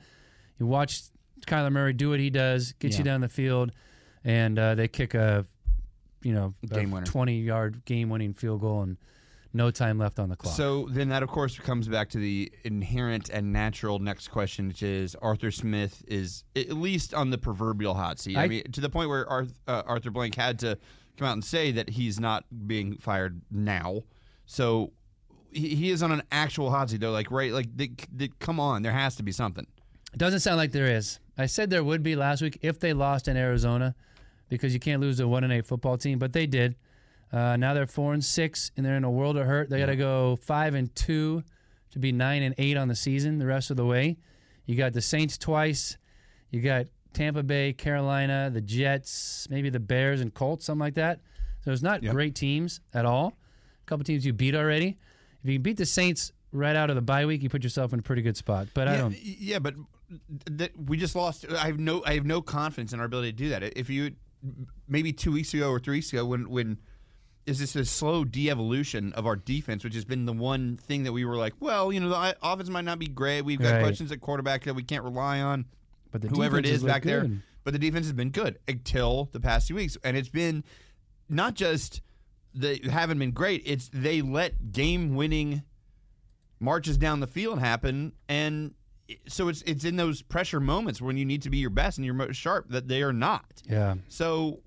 You 0.60 0.66
watched 0.66 1.12
Kyler 1.46 1.72
Murray 1.72 1.94
do 1.94 2.10
what 2.10 2.20
he 2.20 2.30
does, 2.30 2.74
get 2.80 2.94
Yeah. 2.94 2.98
you 3.00 3.04
down 3.04 3.22
the 3.22 3.30
field, 3.30 3.72
and 4.24 4.58
uh, 4.58 4.76
they 4.76 4.88
kick 4.88 5.14
a 5.14 5.46
you 6.24 6.34
know 6.34 6.54
Game 6.68 6.90
winner. 6.92 7.06
twenty 7.06 7.40
yard 7.42 7.84
game 7.86 8.10
winning 8.10 8.34
field 8.34 8.62
goal 8.62 8.82
and 8.82 8.98
no 9.56 9.72
time 9.72 9.98
left 9.98 10.20
on 10.20 10.30
the 10.30 10.36
clock. 10.36 10.54
So 10.56 10.88
then 10.92 11.10
that, 11.10 11.24
of 11.24 11.30
course, 11.30 11.58
comes 11.58 11.88
back 11.88 12.10
to 12.10 12.18
the 12.18 12.52
inherent 12.64 13.30
and 13.30 13.54
natural 13.54 14.00
next 14.00 14.28
question, 14.28 14.68
which 14.68 14.84
is 14.84 15.16
Arthur 15.16 15.50
Smith 15.50 16.04
is 16.08 16.44
at 16.56 16.74
least 16.74 17.14
on 17.14 17.30
the 17.30 17.38
proverbial 17.38 17.94
hot 17.94 18.20
seat. 18.20 18.38
I, 18.38 18.44
I- 18.44 18.48
mean, 18.48 18.64
to 18.74 18.82
the 18.82 18.90
point 18.90 19.10
where 19.10 19.28
Arth, 19.30 19.54
uh, 19.68 19.84
Arthur 19.86 20.12
Blank 20.12 20.36
had 20.36 20.60
to 20.60 20.78
come 21.18 21.28
out 21.28 21.34
and 21.34 21.44
say 21.46 21.72
that 21.72 21.90
he's 21.90 22.20
not 22.20 22.44
being 22.68 22.98
fired 22.98 23.42
now. 23.50 24.02
So 24.46 24.92
he, 25.52 25.74
he 25.76 25.90
is 25.90 26.04
on 26.04 26.12
an 26.12 26.24
actual 26.32 26.70
hot 26.70 26.90
seat, 26.90 27.00
though. 27.00 27.12
Like, 27.12 27.32
right? 27.32 27.52
Like, 27.54 27.76
they, 27.76 27.92
they, 28.14 28.28
come 28.40 28.60
on, 28.60 28.82
there 28.84 28.92
has 28.92 29.16
to 29.16 29.24
be 29.24 29.32
something. 29.32 29.66
It 30.14 30.20
doesn't 30.20 30.42
sound 30.42 30.58
like 30.58 30.74
there 30.74 30.88
is. 30.88 31.20
I 31.38 31.46
said 31.46 31.70
there 31.70 31.84
would 31.84 32.04
be 32.04 32.16
last 32.16 32.42
week 32.42 32.60
if 32.62 32.80
they 32.80 32.94
lost 32.94 33.28
in 33.28 33.36
Arizona, 33.38 33.96
because 34.50 34.74
you 34.74 34.80
can't 34.80 35.02
lose 35.02 35.20
a 35.20 35.28
one 35.28 35.44
and 35.44 35.52
eight 35.52 35.66
football 35.66 35.98
team, 35.98 36.20
but 36.20 36.34
they 36.34 36.46
did. 36.46 36.76
Uh, 37.34 37.58
now 37.58 37.74
they're 37.74 37.88
four 37.88 38.14
and 38.14 38.24
six, 38.24 38.72
and 38.78 38.86
they're 38.86 38.96
in 38.98 39.04
a 39.04 39.12
world 39.12 39.36
of 39.38 39.46
hurt. 39.46 39.70
They 39.70 39.80
got 39.80 39.88
to 39.88 39.96
go 39.96 40.38
five 40.38 40.74
and 40.76 40.94
two 40.96 41.44
to 41.92 42.00
be 42.00 42.12
nine 42.12 42.44
and 42.44 42.56
eight 42.58 42.78
on 42.78 42.88
the 42.88 42.96
season 42.96 43.40
the 43.40 43.46
rest 43.46 43.72
of 43.72 43.78
the 43.78 43.86
way. 43.86 44.18
You 44.66 44.76
got 44.76 44.94
the 44.94 45.02
Saints 45.02 45.38
twice. 45.38 45.98
You 46.52 46.62
got 46.62 46.88
Tampa 47.14 47.44
Bay, 47.44 47.74
Carolina, 47.74 48.50
the 48.54 48.62
Jets, 48.62 49.48
maybe 49.50 49.70
the 49.70 49.80
Bears 49.80 50.22
and 50.22 50.34
Colts, 50.34 50.66
something 50.66 50.80
like 50.80 50.96
that. 50.96 51.20
So 51.64 51.72
it's 51.72 51.82
not 51.82 52.04
Yep. 52.04 52.14
great 52.14 52.36
teams 52.36 52.80
at 52.94 53.06
all. 53.06 53.28
A 53.28 53.86
couple 53.86 54.04
teams 54.04 54.26
you 54.26 54.34
beat 54.34 54.56
already. 54.56 54.98
If 55.44 55.50
you 55.50 55.56
can 55.56 55.64
beat 55.64 55.78
the 55.78 55.86
Saints 55.86 56.32
right 56.52 56.76
out 56.76 56.90
of 56.90 56.96
the 56.96 57.02
bye 57.02 57.26
week, 57.26 57.42
you 57.44 57.50
put 57.50 57.64
yourself 57.64 57.92
in 57.94 58.00
a 58.00 58.02
pretty 58.04 58.22
good 58.22 58.38
spot. 58.38 58.68
But 58.74 58.88
I 58.88 58.98
don't. 58.98 59.16
Yeah, 59.22 59.60
but 59.60 59.76
th- 60.58 60.72
we 60.76 60.98
just 60.98 61.16
lost. 61.16 61.46
I 61.50 61.68
have 61.68 61.80
no. 61.80 62.04
I 62.06 62.14
have 62.16 62.26
no 62.26 62.42
confidence 62.42 62.94
in 62.94 63.00
our 63.00 63.06
ability 63.06 63.32
to 63.32 63.38
do 63.38 63.50
that. 63.50 63.64
If 63.78 63.90
you 63.90 64.16
maybe 64.88 65.12
two 65.14 65.32
weeks 65.32 65.54
ago 65.54 65.70
or 65.70 65.80
three 65.80 65.98
weeks 65.98 66.12
ago, 66.14 66.26
when 66.26 66.50
when 66.50 66.78
is 67.46 67.60
this 67.60 67.76
a 67.76 67.86
slow 67.86 68.24
de-evolution 68.26 69.14
of 69.14 69.26
our 69.28 69.36
defense, 69.36 69.84
which 69.84 69.94
has 69.94 70.04
been 70.06 70.26
the 70.26 70.34
one 70.34 70.78
thing 70.78 71.04
that 71.04 71.12
we 71.14 71.24
were 71.26 71.36
like, 71.36 71.54
well, 71.60 71.92
you 71.94 72.00
know, 72.00 72.10
the 72.10 72.36
offense 72.42 72.70
might 72.70 72.86
not 72.86 72.98
be 72.98 73.08
great. 73.08 73.42
We've 73.44 73.60
got 73.62 73.74
Right. 73.74 73.82
questions 73.84 74.12
at 74.12 74.20
quarterback 74.20 74.64
that 74.64 74.74
we 74.74 74.84
can't 74.84 75.04
rely 75.04 75.40
on. 75.42 75.66
But 76.12 76.22
the 76.22 76.28
Whoever 76.30 76.58
it 76.58 76.66
is 76.66 76.72
defenses 76.72 76.78
is 76.78 76.84
look 76.84 76.92
back 76.94 77.04
there, 77.04 77.30
but 77.64 77.74
the 77.74 77.80
defense 77.80 78.06
has 78.08 78.14
been 78.14 78.32
good 78.32 78.58
until 78.68 79.30
the 79.32 79.40
past 79.40 79.68
few 79.68 79.76
weeks, 79.76 79.98
and 80.04 80.16
it's 80.18 80.30
been 80.30 80.64
not 81.30 81.54
just 81.56 82.02
they 82.54 82.80
haven't 82.90 83.20
been 83.20 83.32
great. 83.32 83.62
It's 83.66 83.90
they 83.94 84.22
let 84.22 84.72
game-winning 84.72 85.64
marches 86.60 86.98
down 86.98 87.20
the 87.20 87.28
field 87.28 87.60
happen, 87.60 88.14
and 88.30 88.74
so 89.28 89.50
it's 89.50 89.62
it's 89.64 89.84
in 89.84 89.98
those 89.98 90.22
pressure 90.22 90.60
moments 90.60 91.02
when 91.02 91.18
you 91.18 91.26
need 91.26 91.42
to 91.44 91.50
be 91.50 91.58
your 91.58 91.70
best 91.70 91.98
and 91.98 92.06
you're 92.06 92.14
most 92.16 92.38
sharp 92.38 92.70
that 92.70 92.88
they 92.88 93.04
are 93.04 93.14
not. 93.14 93.62
Yeah. 93.70 93.96
So, 94.08 94.62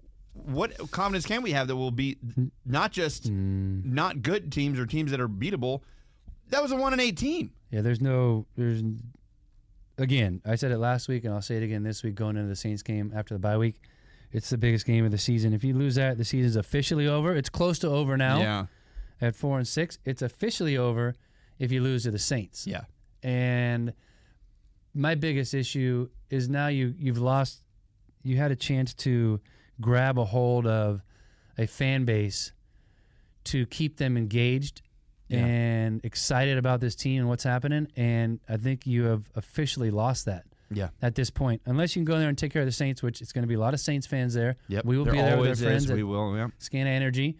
what 0.44 0.90
confidence 0.90 1.26
can 1.26 1.42
we 1.42 1.52
have 1.52 1.68
that 1.68 1.76
we'll 1.76 1.90
beat 1.90 2.18
not 2.64 2.92
just 2.92 3.30
mm. 3.30 3.84
not 3.84 4.22
good 4.22 4.50
teams 4.52 4.78
or 4.78 4.86
teams 4.86 5.10
that 5.10 5.20
are 5.20 5.28
beatable? 5.28 5.82
That 6.50 6.62
was 6.62 6.72
a 6.72 6.76
one 6.76 6.92
and 6.92 7.02
eight 7.02 7.16
team. 7.16 7.52
Yeah, 7.70 7.82
there's 7.82 8.00
no 8.00 8.46
there's 8.56 8.82
again, 9.98 10.40
I 10.46 10.54
said 10.54 10.70
it 10.70 10.78
last 10.78 11.08
week 11.08 11.24
and 11.24 11.34
I'll 11.34 11.42
say 11.42 11.56
it 11.56 11.62
again 11.62 11.82
this 11.82 12.02
week 12.02 12.14
going 12.14 12.36
into 12.36 12.48
the 12.48 12.56
Saints 12.56 12.82
game 12.82 13.12
after 13.14 13.34
the 13.34 13.40
bye 13.40 13.58
week. 13.58 13.80
It's 14.32 14.50
the 14.50 14.58
biggest 14.58 14.86
game 14.86 15.04
of 15.04 15.10
the 15.10 15.18
season. 15.18 15.52
If 15.54 15.64
you 15.64 15.74
lose 15.74 15.94
that, 15.94 16.18
the 16.18 16.24
season's 16.24 16.56
officially 16.56 17.06
over. 17.06 17.34
It's 17.34 17.48
close 17.48 17.78
to 17.80 17.88
over 17.88 18.16
now 18.16 18.38
Yeah, 18.40 18.66
at 19.20 19.34
4 19.34 19.58
and 19.58 19.66
6. 19.68 19.98
It's 20.04 20.20
officially 20.20 20.76
over 20.76 21.14
if 21.58 21.72
you 21.72 21.82
lose 21.82 22.02
to 22.02 22.10
the 22.10 22.18
Saints. 22.18 22.66
yeah, 22.66 22.82
And 23.22 23.94
my 24.94 25.14
biggest 25.14 25.54
issue 25.54 26.08
is 26.30 26.48
now 26.48 26.68
you 26.68 26.94
you've 26.98 27.18
lost 27.18 27.62
you 28.22 28.36
had 28.36 28.50
a 28.50 28.56
chance 28.56 28.92
to 28.92 29.40
grab 29.80 30.18
a 30.18 30.24
hold 30.24 30.66
of 30.66 31.02
a 31.56 31.66
fan 31.66 32.04
base 32.04 32.52
to 33.44 33.66
keep 33.66 33.96
them 33.96 34.16
engaged 34.16 34.82
and 35.30 36.02
excited 36.04 36.56
about 36.56 36.80
this 36.80 36.94
team 36.94 37.20
and 37.20 37.28
what's 37.28 37.44
happening 37.44 37.86
and 37.96 38.40
I 38.48 38.56
think 38.56 38.86
you 38.86 39.04
have 39.04 39.30
officially 39.34 39.90
lost 39.90 40.24
that. 40.24 40.44
Yeah. 40.70 40.88
At 41.00 41.14
this 41.14 41.30
point, 41.30 41.62
unless 41.66 41.96
you 41.96 42.00
can 42.00 42.04
go 42.04 42.18
there 42.18 42.28
and 42.28 42.36
take 42.36 42.52
care 42.52 42.62
of 42.62 42.66
the 42.66 42.72
Saints, 42.72 43.02
which 43.02 43.22
it's 43.22 43.32
going 43.32 43.42
to 43.42 43.48
be 43.48 43.54
a 43.54 43.58
lot 43.58 43.74
of 43.74 43.80
Saints 43.80 44.06
fans 44.06 44.34
there. 44.34 44.56
Yep. 44.68 44.84
We 44.84 44.98
will 44.98 45.04
there 45.04 45.14
be 45.14 45.18
there 45.18 45.38
with 45.38 45.50
our 45.50 45.56
friends 45.56 45.84
is. 45.84 45.92
We 45.92 46.02
will. 46.02 46.36
Yeah. 46.36 46.48
Scana 46.60 46.86
Energy, 46.86 47.38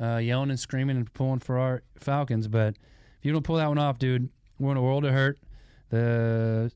uh, 0.00 0.16
yelling 0.16 0.50
and 0.50 0.60
screaming 0.60 0.96
and 0.96 1.12
pulling 1.12 1.38
for 1.40 1.58
our 1.58 1.82
Falcons. 1.96 2.48
But 2.48 2.76
if 3.18 3.24
you 3.24 3.32
don't 3.32 3.44
pull 3.44 3.56
that 3.56 3.68
one 3.68 3.78
off, 3.78 3.98
dude, 3.98 4.28
we're 4.58 4.72
in 4.72 4.76
a 4.76 4.82
world 4.82 5.04
of 5.04 5.12
hurt. 5.12 5.38
The 5.88 6.70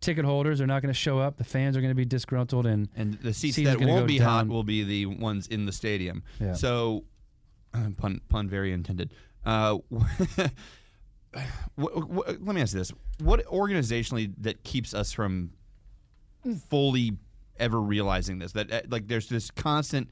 ticket 0.00 0.24
holders 0.24 0.60
are 0.60 0.66
not 0.66 0.82
going 0.82 0.92
to 0.92 0.98
show 0.98 1.18
up. 1.18 1.36
The 1.36 1.44
fans 1.44 1.76
are 1.76 1.80
going 1.80 1.90
to 1.90 1.96
be 1.96 2.04
disgruntled, 2.04 2.66
and 2.66 2.88
And 2.96 3.14
the 3.14 3.32
seats 3.32 3.56
that 3.56 3.80
won't 3.80 4.06
be 4.06 4.18
hot 4.18 4.48
will 4.48 4.64
be 4.64 4.84
the 4.84 5.06
ones 5.06 5.46
in 5.46 5.66
the 5.66 5.72
stadium. 5.72 6.22
Yeah. 6.40 6.54
So, 6.54 7.04
pun 7.96 8.20
pun 8.28 8.48
very 8.48 8.72
intended. 8.72 9.12
Uh, 9.44 9.78
wh- 9.90 10.48
wh- 11.76 12.26
let 12.26 12.54
me 12.54 12.60
ask 12.60 12.74
you 12.74 12.80
this: 12.80 12.92
What 13.20 13.44
organizationally 13.46 14.32
that 14.38 14.62
keeps 14.64 14.94
us 14.94 15.12
from 15.12 15.50
fully 16.68 17.12
ever 17.58 17.80
realizing 17.80 18.38
this? 18.38 18.52
That 18.52 18.72
uh, 18.72 18.80
like 18.88 19.08
there's 19.08 19.28
this 19.28 19.50
constant 19.50 20.10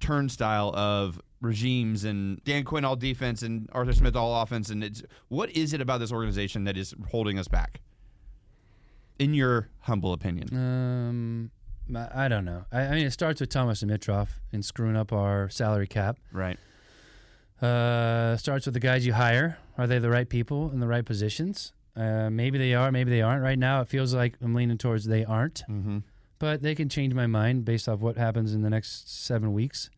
turnstile 0.00 0.74
of 0.74 1.20
regimes 1.40 2.04
and 2.04 2.42
Dan 2.44 2.64
Quinn 2.64 2.84
all 2.84 2.96
defense 2.96 3.42
and 3.42 3.68
Arthur 3.72 3.92
Smith 3.92 4.16
all 4.16 4.42
offense, 4.42 4.70
and 4.70 4.82
it's 4.82 5.02
what 5.28 5.50
is 5.50 5.72
it 5.72 5.80
about 5.80 6.00
this 6.00 6.12
organization 6.12 6.64
that 6.64 6.76
is 6.76 6.94
holding 7.10 7.38
us 7.38 7.48
back? 7.48 7.80
In 9.18 9.32
your 9.34 9.68
humble 9.80 10.12
opinion, 10.12 10.48
um, 10.52 11.50
I 11.96 12.28
don't 12.28 12.44
know. 12.44 12.64
I, 12.72 12.80
I 12.82 12.90
mean, 12.94 13.06
it 13.06 13.12
starts 13.12 13.40
with 13.40 13.50
Thomas 13.50 13.82
Dimitroff 13.82 14.28
and 14.52 14.64
screwing 14.64 14.96
up 14.96 15.12
our 15.12 15.48
salary 15.48 15.86
cap. 15.86 16.18
right? 16.32 16.58
Uh, 17.62 18.36
starts 18.36 18.66
with 18.66 18.74
the 18.74 18.80
guys 18.80 19.06
you 19.06 19.12
hire. 19.12 19.58
Are 19.78 19.86
they 19.86 19.98
the 19.98 20.10
right 20.10 20.28
people 20.28 20.70
in 20.72 20.80
the 20.80 20.88
right 20.88 21.04
positions? 21.04 21.72
Uh, 21.96 22.28
maybe 22.28 22.58
they 22.58 22.74
are, 22.74 22.90
maybe 22.90 23.10
they 23.10 23.22
aren't. 23.22 23.42
Right 23.42 23.58
now, 23.58 23.80
it 23.80 23.88
feels 23.88 24.12
like 24.12 24.34
I'm 24.42 24.54
leaning 24.54 24.78
towards 24.78 25.04
they 25.04 25.24
aren't. 25.24 25.62
Mm-hmm. 25.70 25.98
But 26.40 26.62
they 26.62 26.74
can 26.74 26.88
change 26.88 27.14
my 27.14 27.26
mind 27.28 27.64
based 27.64 27.88
off 27.88 28.00
what 28.00 28.16
happens 28.16 28.52
in 28.52 28.62
the 28.62 28.70
next 28.70 29.24
seven 29.24 29.52
weeks. 29.52 29.88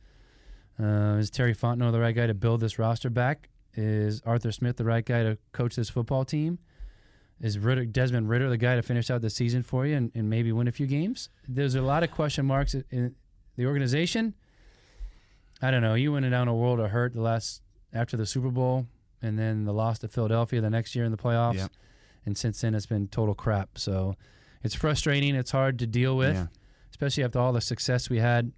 Uh, 0.79 1.17
is 1.19 1.31
Terry 1.31 1.55
Fontenot 1.55 1.93
the 1.93 2.01
right 2.01 2.15
guy 2.15 2.27
to 2.27 2.35
build 2.35 2.61
this 2.61 2.79
roster 2.79 3.09
back? 3.09 3.49
Is 3.75 4.21
Arthur 4.27 4.53
Smith 4.53 4.77
the 4.77 4.85
right 4.85 5.05
guy 5.05 5.23
to 5.23 5.39
coach 5.53 5.77
this 5.77 5.89
football 5.89 6.25
team? 6.25 6.59
Is 7.41 7.59
Ridder, 7.59 7.85
Desmond 7.85 8.29
Ridder 8.31 8.49
the 8.49 8.57
guy 8.57 8.77
to 8.77 8.83
finish 8.83 9.11
out 9.11 9.21
the 9.21 9.29
season 9.31 9.63
for 9.63 9.87
you 9.87 9.95
and, 9.97 10.11
and 10.15 10.31
maybe 10.31 10.53
win 10.53 10.69
a 10.69 10.73
few 10.73 10.87
games? 10.87 11.29
There's 11.47 11.75
a 11.75 11.83
lot 11.83 12.03
of 12.03 12.11
question 12.11 12.47
marks 12.47 12.75
in 12.91 13.15
the 13.57 13.67
organization. 13.67 14.35
I 15.61 15.71
don't 15.71 15.83
know. 15.83 15.95
You 15.95 16.13
went 16.13 16.29
down 16.31 16.49
a 16.49 16.55
world 16.55 16.81
of 16.81 16.91
hurt 16.91 17.13
the 17.13 17.21
last 17.21 17.63
after 17.93 18.17
the 18.17 18.27
Super 18.27 18.51
Bowl, 18.51 18.87
and 19.23 19.39
then 19.39 19.65
the 19.65 19.73
loss 19.73 19.99
to 20.01 20.09
Philadelphia 20.09 20.61
the 20.61 20.71
next 20.71 20.95
year 20.95 21.05
in 21.05 21.11
the 21.11 21.17
playoffs, 21.19 21.55
Yep. 21.57 21.71
and 22.27 22.37
since 22.39 22.61
then 22.61 22.75
it's 22.75 22.87
been 22.87 23.09
total 23.09 23.35
crap. 23.35 23.79
So 23.79 24.17
it's 24.63 24.75
frustrating. 24.75 25.35
It's 25.35 25.51
hard 25.51 25.79
to 25.81 25.87
deal 25.87 26.17
with, 26.17 26.35
Yeah. 26.37 26.47
especially 26.91 27.25
after 27.25 27.39
all 27.39 27.53
the 27.53 27.61
success 27.61 28.09
we 28.11 28.19
had 28.19 28.53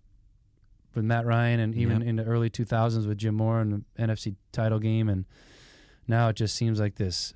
with 0.95 1.05
Matt 1.05 1.27
Ryan, 1.27 1.61
and 1.61 1.75
even 1.75 2.01
Yep. 2.01 2.09
in 2.09 2.17
the 2.17 2.25
early 2.25 2.49
2000s 2.51 3.07
with 3.07 3.19
Jim 3.19 3.35
Mora 3.37 3.63
and 3.63 3.73
the 3.73 4.03
NFC 4.03 4.37
title 4.53 4.79
game, 4.81 5.09
and 5.09 5.25
now 6.09 6.29
it 6.29 6.37
just 6.37 6.55
seems 6.57 6.81
like 6.81 6.95
this 6.97 7.35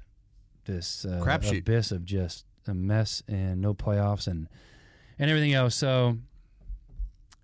this 0.65 1.05
uh, 1.05 1.21
Crapshoot. 1.23 1.59
abyss 1.61 1.91
of 1.93 2.05
just 2.05 2.45
a 2.67 2.75
mess 2.75 3.23
and 3.29 3.61
no 3.61 3.75
playoffs 3.75 4.27
and 4.27 4.49
and 5.19 5.31
everything 5.31 5.53
else. 5.53 5.75
So 5.75 6.19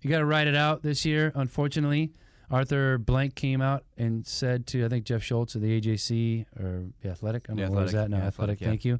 you 0.01 0.09
got 0.09 0.19
to 0.19 0.25
ride 0.25 0.47
it 0.47 0.55
out 0.55 0.81
this 0.81 1.05
year. 1.05 1.31
Unfortunately, 1.35 2.11
Arthur 2.49 2.97
Blank 2.97 3.35
came 3.35 3.61
out 3.61 3.83
and 3.97 4.25
said 4.25 4.65
to 4.67 4.85
I 4.85 4.89
think 4.89 5.05
Jeff 5.05 5.21
Schultz 5.23 5.55
of 5.55 5.61
the 5.61 5.79
AJC 5.79 6.45
or 6.59 6.85
the 7.01 7.09
Athletic. 7.09 7.45
I 7.49 7.53
don't 7.53 7.57
The 7.57 7.65
know 7.65 7.71
what 7.71 7.85
is 7.85 7.91
that 7.91 8.09
now. 8.09 8.17
yeah, 8.17 8.27
Athletic. 8.27 8.61
Athletic, 8.61 8.61
yeah. 8.61 8.67
Thank 8.67 8.85
you. 8.85 8.99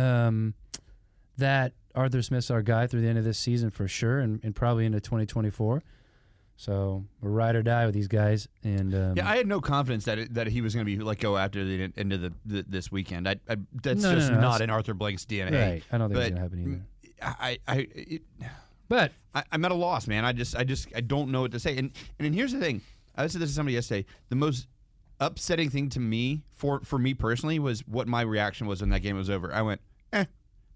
Um, 0.00 0.54
that 1.38 1.72
Arthur 1.94 2.22
Smith's 2.22 2.50
our 2.50 2.62
guy 2.62 2.86
through 2.86 3.00
the 3.00 3.08
end 3.08 3.18
of 3.18 3.24
this 3.24 3.38
season 3.38 3.70
for 3.70 3.88
sure, 3.88 4.20
and, 4.20 4.38
and 4.44 4.54
probably 4.54 4.86
into 4.86 5.00
2024. 5.00 5.82
So 6.60 7.06
we're 7.22 7.30
ride 7.30 7.56
or 7.56 7.62
die 7.62 7.86
with 7.86 7.94
these 7.94 8.06
guys, 8.06 8.46
and 8.62 8.94
um, 8.94 9.16
Yeah, 9.16 9.26
I 9.26 9.38
had 9.38 9.46
no 9.46 9.62
confidence 9.62 10.04
that 10.04 10.18
it, 10.18 10.34
that 10.34 10.46
he 10.46 10.60
was 10.60 10.74
going 10.74 10.84
to 10.84 10.96
be 10.96 11.02
let 11.02 11.18
go 11.18 11.38
after 11.38 11.64
the 11.64 11.90
end 11.96 12.12
of 12.12 12.20
the, 12.20 12.34
the 12.44 12.66
this 12.68 12.92
weekend. 12.92 13.26
I, 13.26 13.36
I 13.48 13.56
that's 13.82 14.02
No, 14.02 14.10
no, 14.10 14.18
just 14.18 14.30
no, 14.30 14.34
not 14.40 14.42
that's- 14.42 14.60
in 14.60 14.68
Arthur 14.68 14.92
Blank's 14.92 15.24
DNA. 15.24 15.52
right. 15.52 15.82
I 15.90 15.96
don't 15.96 16.10
think 16.12 16.20
it's 16.20 16.28
gonna 16.28 16.40
happen 16.42 16.84
either. 17.16 17.36
I, 17.40 17.58
I, 17.66 17.88
it, 17.94 18.22
But 18.90 19.12
I, 19.34 19.42
I'm 19.50 19.64
at 19.64 19.70
a 19.70 19.74
loss, 19.74 20.06
man. 20.06 20.26
I 20.26 20.32
just, 20.34 20.54
I 20.54 20.64
just, 20.64 20.88
I 20.94 21.00
don't 21.00 21.30
know 21.30 21.40
what 21.40 21.52
to 21.52 21.58
say. 21.58 21.78
And 21.78 21.92
and 22.18 22.34
here's 22.34 22.52
the 22.52 22.60
thing. 22.60 22.82
I 23.16 23.26
said 23.28 23.40
this 23.40 23.48
to 23.48 23.54
somebody 23.54 23.72
yesterday. 23.76 24.04
The 24.28 24.36
most 24.36 24.66
upsetting 25.18 25.70
thing 25.70 25.88
to 25.90 26.00
me, 26.00 26.42
for 26.50 26.80
for 26.80 26.98
me 26.98 27.14
personally, 27.14 27.58
was 27.58 27.80
what 27.88 28.06
my 28.06 28.20
reaction 28.20 28.66
was 28.66 28.82
when 28.82 28.90
that 28.90 29.00
game 29.00 29.16
was 29.16 29.30
over. 29.30 29.50
I 29.50 29.62
went, 29.62 29.80
eh, 30.12 30.26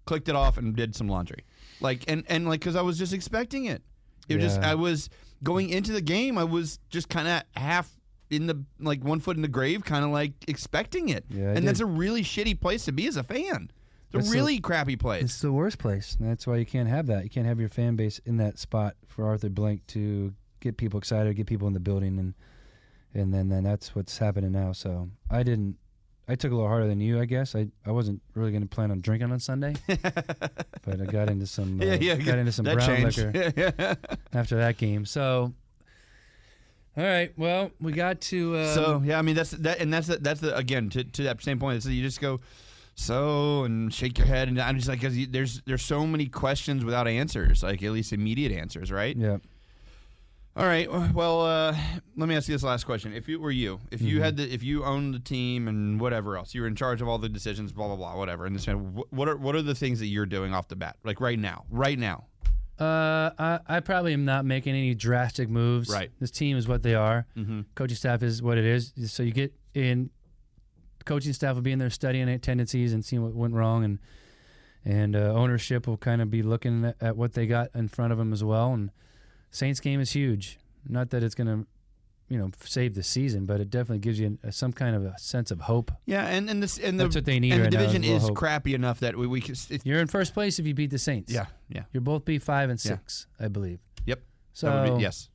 clicked 0.05 0.29
it 0.29 0.35
off 0.35 0.57
and 0.57 0.75
did 0.75 0.95
some 0.95 1.07
laundry, 1.09 1.45
like 1.79 2.05
and 2.07 2.23
and 2.27 2.47
like 2.49 2.61
because 2.61 2.75
I 2.75 2.81
was 2.81 2.97
just 2.97 3.13
expecting 3.13 3.65
it. 3.65 3.83
It 4.27 4.37
was 4.37 4.43
just 4.45 4.61
I 4.61 4.73
was 4.73 5.11
going 5.43 5.69
into 5.69 5.91
the 5.91 6.01
game. 6.01 6.37
I 6.37 6.43
was 6.43 6.79
just 6.89 7.09
kind 7.09 7.27
of 7.27 7.43
half 7.61 7.91
in 8.29 8.47
the 8.47 8.63
like 8.79 9.03
one 9.03 9.19
foot 9.19 9.35
in 9.35 9.41
the 9.41 9.47
grave, 9.47 9.83
kind 9.83 10.03
of 10.03 10.11
like 10.11 10.33
expecting 10.47 11.09
it. 11.09 11.25
Yeah, 11.29 11.49
I 11.51 11.53
and 11.53 11.67
that's 11.67 11.79
a 11.79 11.85
really 11.85 12.23
shitty 12.23 12.59
place 12.59 12.85
to 12.85 12.91
be 12.91 13.07
as 13.07 13.17
a 13.17 13.23
fan. 13.23 13.71
It's 14.13 14.27
a 14.27 14.29
the- 14.31 14.35
really 14.37 14.59
crappy 14.59 14.95
place. 14.95 15.23
It's 15.23 15.41
the 15.41 15.51
worst 15.51 15.77
place. 15.77 16.15
And 16.19 16.29
that's 16.29 16.47
why 16.47 16.57
you 16.57 16.65
can't 16.65 16.89
have 16.89 17.07
that. 17.07 17.23
You 17.23 17.29
can't 17.29 17.47
have 17.47 17.59
your 17.59 17.69
fan 17.69 17.95
base 17.95 18.19
in 18.25 18.37
that 18.37 18.57
spot 18.57 18.95
for 19.07 19.25
Arthur 19.25 19.49
Blank 19.49 19.85
to 19.87 20.33
get 20.61 20.77
people 20.77 20.97
excited, 20.97 21.35
get 21.35 21.47
people 21.47 21.67
in 21.67 21.73
the 21.73 21.79
building, 21.79 22.17
and 22.17 22.33
and 23.13 23.33
then 23.33 23.49
then 23.49 23.63
that's 23.63 23.95
what's 23.95 24.17
happening 24.17 24.51
now. 24.51 24.71
So 24.71 25.09
I 25.29 25.43
didn't. 25.43 25.77
I 26.27 26.35
took 26.35 26.51
a 26.51 26.55
little 26.55 26.69
harder 26.69 26.87
than 26.87 26.99
you, 26.99 27.19
I 27.19 27.25
guess. 27.25 27.55
I, 27.55 27.67
I 27.85 27.91
wasn't 27.91 28.21
really 28.33 28.51
going 28.51 28.63
to 28.63 28.67
plan 28.67 28.89
on 28.89 29.01
drinking 29.01 29.31
on 29.31 29.39
Sunday, 29.39 29.75
but 29.87 31.01
I 31.01 31.05
got 31.05 31.29
into 31.29 31.45
some 31.45 31.79
uh, 31.81 31.85
yeah, 31.85 31.95
yeah, 31.95 32.15
got 32.15 32.39
into 32.39 32.51
some 32.51 32.65
brown 32.65 32.79
changed. 32.79 33.17
liquor 33.17 33.97
after 34.33 34.57
that 34.57 34.77
game. 34.77 35.05
So, 35.05 35.53
all 36.97 37.03
right, 37.03 37.31
well, 37.37 37.69
we 37.79 37.91
got 37.91 38.21
to. 38.21 38.57
Um, 38.57 38.73
so 38.73 39.01
yeah, 39.05 39.19
I 39.19 39.21
mean 39.21 39.35
that's 39.35 39.51
that, 39.51 39.79
and 39.79 39.93
that's 39.93 40.07
the, 40.07 40.17
that's 40.17 40.41
the 40.41 40.55
again 40.55 40.89
to, 40.91 41.03
to 41.03 41.23
that 41.23 41.41
same 41.43 41.59
point. 41.59 41.83
So 41.83 41.89
you 41.89 42.01
just 42.01 42.19
go 42.19 42.39
so 42.95 43.65
and 43.65 43.93
shake 43.93 44.17
your 44.17 44.27
head, 44.27 44.47
and 44.47 44.59
I'm 44.59 44.77
just 44.77 44.87
like 44.87 45.01
because 45.01 45.27
there's 45.27 45.61
there's 45.65 45.83
so 45.83 46.07
many 46.07 46.25
questions 46.25 46.83
without 46.83 47.07
answers, 47.07 47.61
like 47.61 47.83
at 47.83 47.91
least 47.91 48.13
immediate 48.13 48.51
answers, 48.51 48.91
right? 48.91 49.15
yeah, 49.15 49.37
All 50.57 50.65
right. 50.65 50.89
Well, 51.13 51.41
uh, 51.41 51.75
let 52.15 52.29
me 52.29 52.35
ask 52.35 52.47
you 52.47 52.55
this 52.55 52.63
last 52.63 52.85
question: 52.85 53.11
If 53.13 53.27
it 53.27 53.35
were 53.37 53.51
you, 53.51 53.81
if 53.91 54.01
you 54.01 54.21
had 54.21 54.37
the, 54.37 54.53
if 54.53 54.63
you 54.63 54.85
owned 54.85 55.13
the 55.13 55.19
team 55.19 55.67
and 55.67 55.99
whatever 55.99 56.37
else, 56.37 56.55
you 56.55 56.61
were 56.61 56.67
in 56.67 56.75
charge 56.75 57.01
of 57.01 57.09
all 57.09 57.17
the 57.17 57.27
decisions, 57.27 57.73
blah 57.73 57.87
blah 57.87 57.97
blah, 57.97 58.15
whatever. 58.17 58.45
And 58.45 58.55
this, 58.55 58.65
wh- 58.65 59.11
what 59.11 59.27
are 59.27 59.35
what 59.35 59.53
are 59.55 59.61
the 59.61 59.75
things 59.75 59.99
that 59.99 60.07
you're 60.07 60.25
doing 60.25 60.53
off 60.53 60.69
the 60.69 60.77
bat, 60.77 60.95
like 61.03 61.19
right 61.19 61.37
now, 61.37 61.65
right 61.69 61.99
now? 61.99 62.27
Uh, 62.79 63.31
I, 63.37 63.59
I 63.67 63.79
probably 63.81 64.13
am 64.13 64.23
not 64.23 64.45
making 64.45 64.75
any 64.75 64.93
drastic 64.95 65.49
moves. 65.49 65.89
Right. 65.89 66.11
This 66.19 66.31
team 66.31 66.57
is 66.57 66.67
what 66.67 66.83
they 66.83 66.95
are. 66.95 67.25
Mm-hmm. 67.37 67.61
Coaching 67.75 67.95
staff 67.95 68.21
is 68.23 68.41
what 68.41 68.57
it 68.57 68.65
is. 68.65 68.93
So 69.07 69.23
you 69.23 69.31
get 69.31 69.53
in. 69.73 70.09
Coaching 71.03 71.33
staff 71.33 71.55
will 71.55 71.61
be 71.61 71.71
in 71.71 71.79
there 71.79 71.89
studying 71.89 72.39
tendencies 72.39 72.93
and 72.93 73.03
seeing 73.03 73.21
what 73.21 73.33
went 73.35 73.53
wrong, 73.53 73.83
and 73.83 73.99
and 74.85 75.17
uh, 75.17 75.33
ownership 75.33 75.85
will 75.85 75.97
kind 75.97 76.21
of 76.21 76.31
be 76.31 76.43
looking 76.43 76.85
at, 76.85 76.95
at 77.01 77.17
what 77.17 77.33
they 77.33 77.45
got 77.45 77.69
in 77.75 77.89
front 77.89 78.13
of 78.13 78.17
them 78.17 78.31
as 78.31 78.43
well. 78.43 78.73
And 78.73 78.89
Saints 79.55 79.79
game 79.79 79.99
is 80.01 80.11
huge. 80.11 80.59
Not 80.87 81.09
that 81.11 81.23
it's 81.23 81.33
going 81.35 81.47
to, 81.47 81.65
you 82.29 82.37
know, 82.37 82.51
save 82.63 82.93
the 82.95 83.03
season, 83.03 83.45
but 83.45 83.59
it 83.61 83.69
definitely 83.69 83.99
gives 83.99 84.19
you 84.19 84.37
a, 84.43 84.51
some 84.51 84.73
kind 84.73 84.95
of 84.95 85.05
a 85.05 85.17
sense 85.17 85.49
of 85.51 85.61
hope. 85.61 85.91
Yeah, 86.05 86.25
and 86.27 86.49
and 86.49 86.61
this 86.61 86.77
and 86.77 86.99
the 86.99 87.05
That's 87.05 87.15
what 87.15 87.25
they 87.25 87.39
need 87.39 87.53
and 87.53 87.61
right 87.61 87.71
the 87.71 87.77
now 87.77 87.83
is 87.83 87.93
division 87.93 88.15
is 88.17 88.29
crappy 88.35 88.73
enough 88.73 88.99
that 88.99 89.15
we, 89.15 89.27
we 89.27 89.41
can. 89.41 89.55
You're 89.83 89.99
in 90.01 90.07
first 90.07 90.33
place 90.33 90.59
if 90.59 90.67
you 90.67 90.73
beat 90.73 90.89
the 90.91 90.97
Saints. 90.99 91.31
yeah, 91.31 91.45
yeah. 91.69 91.83
You're 91.93 92.01
both 92.01 92.25
be 92.25 92.37
five 92.39 92.69
and 92.69 92.83
Yeah. 92.83 92.91
six, 92.97 93.27
I 93.39 93.47
believe. 93.47 93.79
Yep. 94.05 94.21
So 94.53 94.95
be, 94.97 95.01
yes. 95.01 95.29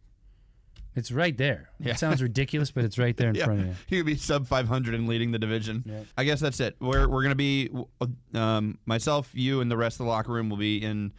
It's 0.97 1.13
right 1.13 1.37
there. 1.39 1.71
Yeah. 1.79 1.93
It 1.93 1.99
sounds 1.99 2.21
ridiculous, 2.21 2.73
but 2.73 2.85
it's 2.85 2.99
right 2.99 3.17
there 3.17 3.29
in 3.29 3.35
Yeah. 3.37 3.45
front 3.45 3.61
of 3.61 3.67
you. 3.69 3.75
He 3.87 3.97
could 3.99 4.07
be 4.07 4.17
sub 4.17 4.47
500 4.49 4.93
and 4.95 5.07
leading 5.09 5.31
the 5.31 5.39
division. 5.39 5.85
Yep. 5.87 6.07
I 6.19 6.25
guess 6.25 6.41
that's 6.41 6.59
it. 6.59 6.75
We're, 6.81 7.09
we're 7.09 7.23
going 7.23 7.31
to 7.31 7.35
be, 7.37 7.71
um, 8.35 8.79
myself, 8.87 9.31
you, 9.33 9.61
and 9.61 9.71
the 9.71 9.77
rest 9.77 10.01
of 10.01 10.07
the 10.07 10.11
locker 10.11 10.33
room 10.33 10.51
will 10.51 10.57
be 10.57 10.83
in 10.83 11.13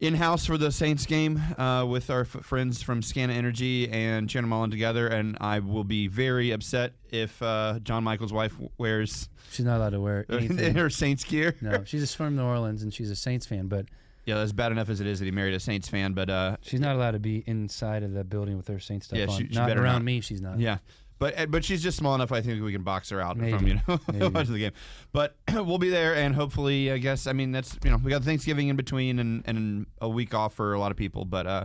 in 0.00 0.14
house 0.14 0.46
for 0.46 0.56
the 0.56 0.72
Saints 0.72 1.04
game 1.06 1.40
uh, 1.58 1.84
with 1.86 2.08
our 2.10 2.22
f- 2.22 2.28
friends 2.42 2.82
from 2.82 3.02
Scana 3.02 3.30
Energy 3.34 3.88
and 3.90 4.30
Shannon 4.30 4.48
Mullen 4.48 4.70
together. 4.70 5.06
And 5.06 5.36
I 5.40 5.58
will 5.58 5.84
be 5.84 6.08
very 6.08 6.50
upset 6.52 6.94
if 7.10 7.40
uh, 7.42 7.78
John 7.82 8.02
Michael's 8.02 8.32
wife 8.32 8.54
wears 8.78 9.28
She's 9.50 9.66
not 9.66 9.76
allowed 9.76 9.90
to 9.90 10.00
wear 10.00 10.24
anything. 10.30 10.74
her 10.76 10.88
Saints 10.90 11.24
gear. 11.24 11.54
no, 11.60 11.84
she's 11.84 12.00
just 12.00 12.16
from 12.16 12.36
New 12.36 12.44
Orleans 12.44 12.82
and 12.82 12.94
she's 12.94 13.10
a 13.10 13.16
Saints 13.16 13.44
fan, 13.46 13.66
but 13.66 13.86
Yeah, 14.24 14.36
that's 14.36 14.52
bad 14.52 14.72
enough 14.72 14.88
as 14.88 15.00
it 15.00 15.06
is 15.06 15.18
that 15.18 15.24
he 15.26 15.32
married 15.32 15.54
a 15.54 15.60
Saints 15.60 15.88
fan. 15.88 16.12
But 16.14 16.30
uh, 16.30 16.56
she's 16.62 16.80
not 16.80 16.96
allowed 16.96 17.10
to 17.12 17.18
be 17.18 17.42
inside 17.46 18.02
of 18.02 18.12
the 18.14 18.24
building 18.24 18.56
with 18.56 18.68
her 18.68 18.78
Saints 18.78 19.06
stuff 19.06 19.18
Yeah, 19.18 19.26
on. 19.26 19.38
she- 19.38 19.48
she 19.48 19.54
not 19.54 19.68
better 19.68 19.82
around 19.82 19.96
not. 19.96 20.04
me. 20.04 20.20
She's 20.22 20.40
not. 20.40 20.58
Yeah. 20.58 20.78
But 21.20 21.38
uh, 21.38 21.46
but 21.46 21.64
she's 21.64 21.82
just 21.82 21.96
small 21.98 22.16
enough. 22.16 22.32
I 22.32 22.40
think 22.40 22.60
we 22.64 22.72
can 22.72 22.82
box 22.82 23.10
her 23.10 23.20
out 23.20 23.36
from 23.36 23.66
you 23.68 23.74
know 23.86 24.00
Maybe. 24.12 24.26
watching 24.26 24.52
the 24.54 24.58
game. 24.58 24.72
But 25.12 25.36
we'll 25.54 25.78
be 25.78 25.90
there, 25.90 26.16
and 26.16 26.34
hopefully, 26.34 26.90
I 26.90 26.98
guess. 26.98 27.26
I 27.28 27.32
mean, 27.34 27.52
that's 27.52 27.78
you 27.84 27.90
know 27.90 27.98
we 28.02 28.10
got 28.10 28.24
Thanksgiving 28.24 28.66
in 28.68 28.76
between 28.76 29.18
and 29.20 29.42
and 29.46 29.86
a 30.00 30.08
week 30.08 30.34
off 30.34 30.54
for 30.54 30.72
a 30.74 30.78
lot 30.80 30.90
of 30.90 30.96
people. 30.96 31.24
But 31.24 31.46
uh, 31.46 31.64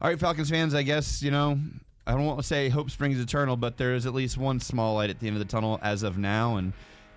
all 0.00 0.08
right, 0.08 0.18
Falcons 0.18 0.50
fans, 0.50 0.74
I 0.74 0.82
guess 0.82 1.22
you 1.22 1.30
know 1.30 1.60
I 2.06 2.12
don't 2.12 2.24
want 2.24 2.38
to 2.40 2.42
say 2.46 2.68
hope 2.70 2.90
springs 2.90 3.20
eternal, 3.20 3.56
but 3.56 3.76
there 3.76 3.94
is 3.94 4.06
at 4.06 4.14
least 4.14 4.38
one 4.38 4.60
small 4.60 4.94
light 4.94 5.10
at 5.10 5.20
the 5.20 5.26
end 5.28 5.36
of 5.36 5.40
the 5.40 5.44
tunnel 5.52 5.78
as 5.82 6.02
of 6.02 6.16
now, 6.16 6.56
and 6.56 6.72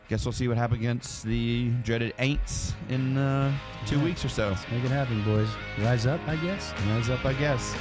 I 0.05 0.09
guess 0.09 0.25
we'll 0.25 0.33
see 0.33 0.49
what 0.49 0.57
happens 0.57 0.81
against 0.81 1.23
the 1.23 1.69
dreaded 1.83 2.13
Aints 2.17 2.73
in 2.89 3.15
uh, 3.17 3.53
two 3.85 3.97
Yeah. 3.99 4.03
weeks 4.03 4.25
or 4.25 4.29
so. 4.29 4.49
Let's 4.49 4.69
make 4.69 4.83
it 4.83 4.91
happen, 4.91 5.23
boys. 5.23 5.47
Rise 5.77 6.05
up, 6.07 6.19
I 6.27 6.35
guess. 6.37 6.73
Rise 6.87 7.09
up, 7.09 7.23
I 7.25 7.33
guess. 7.35 7.73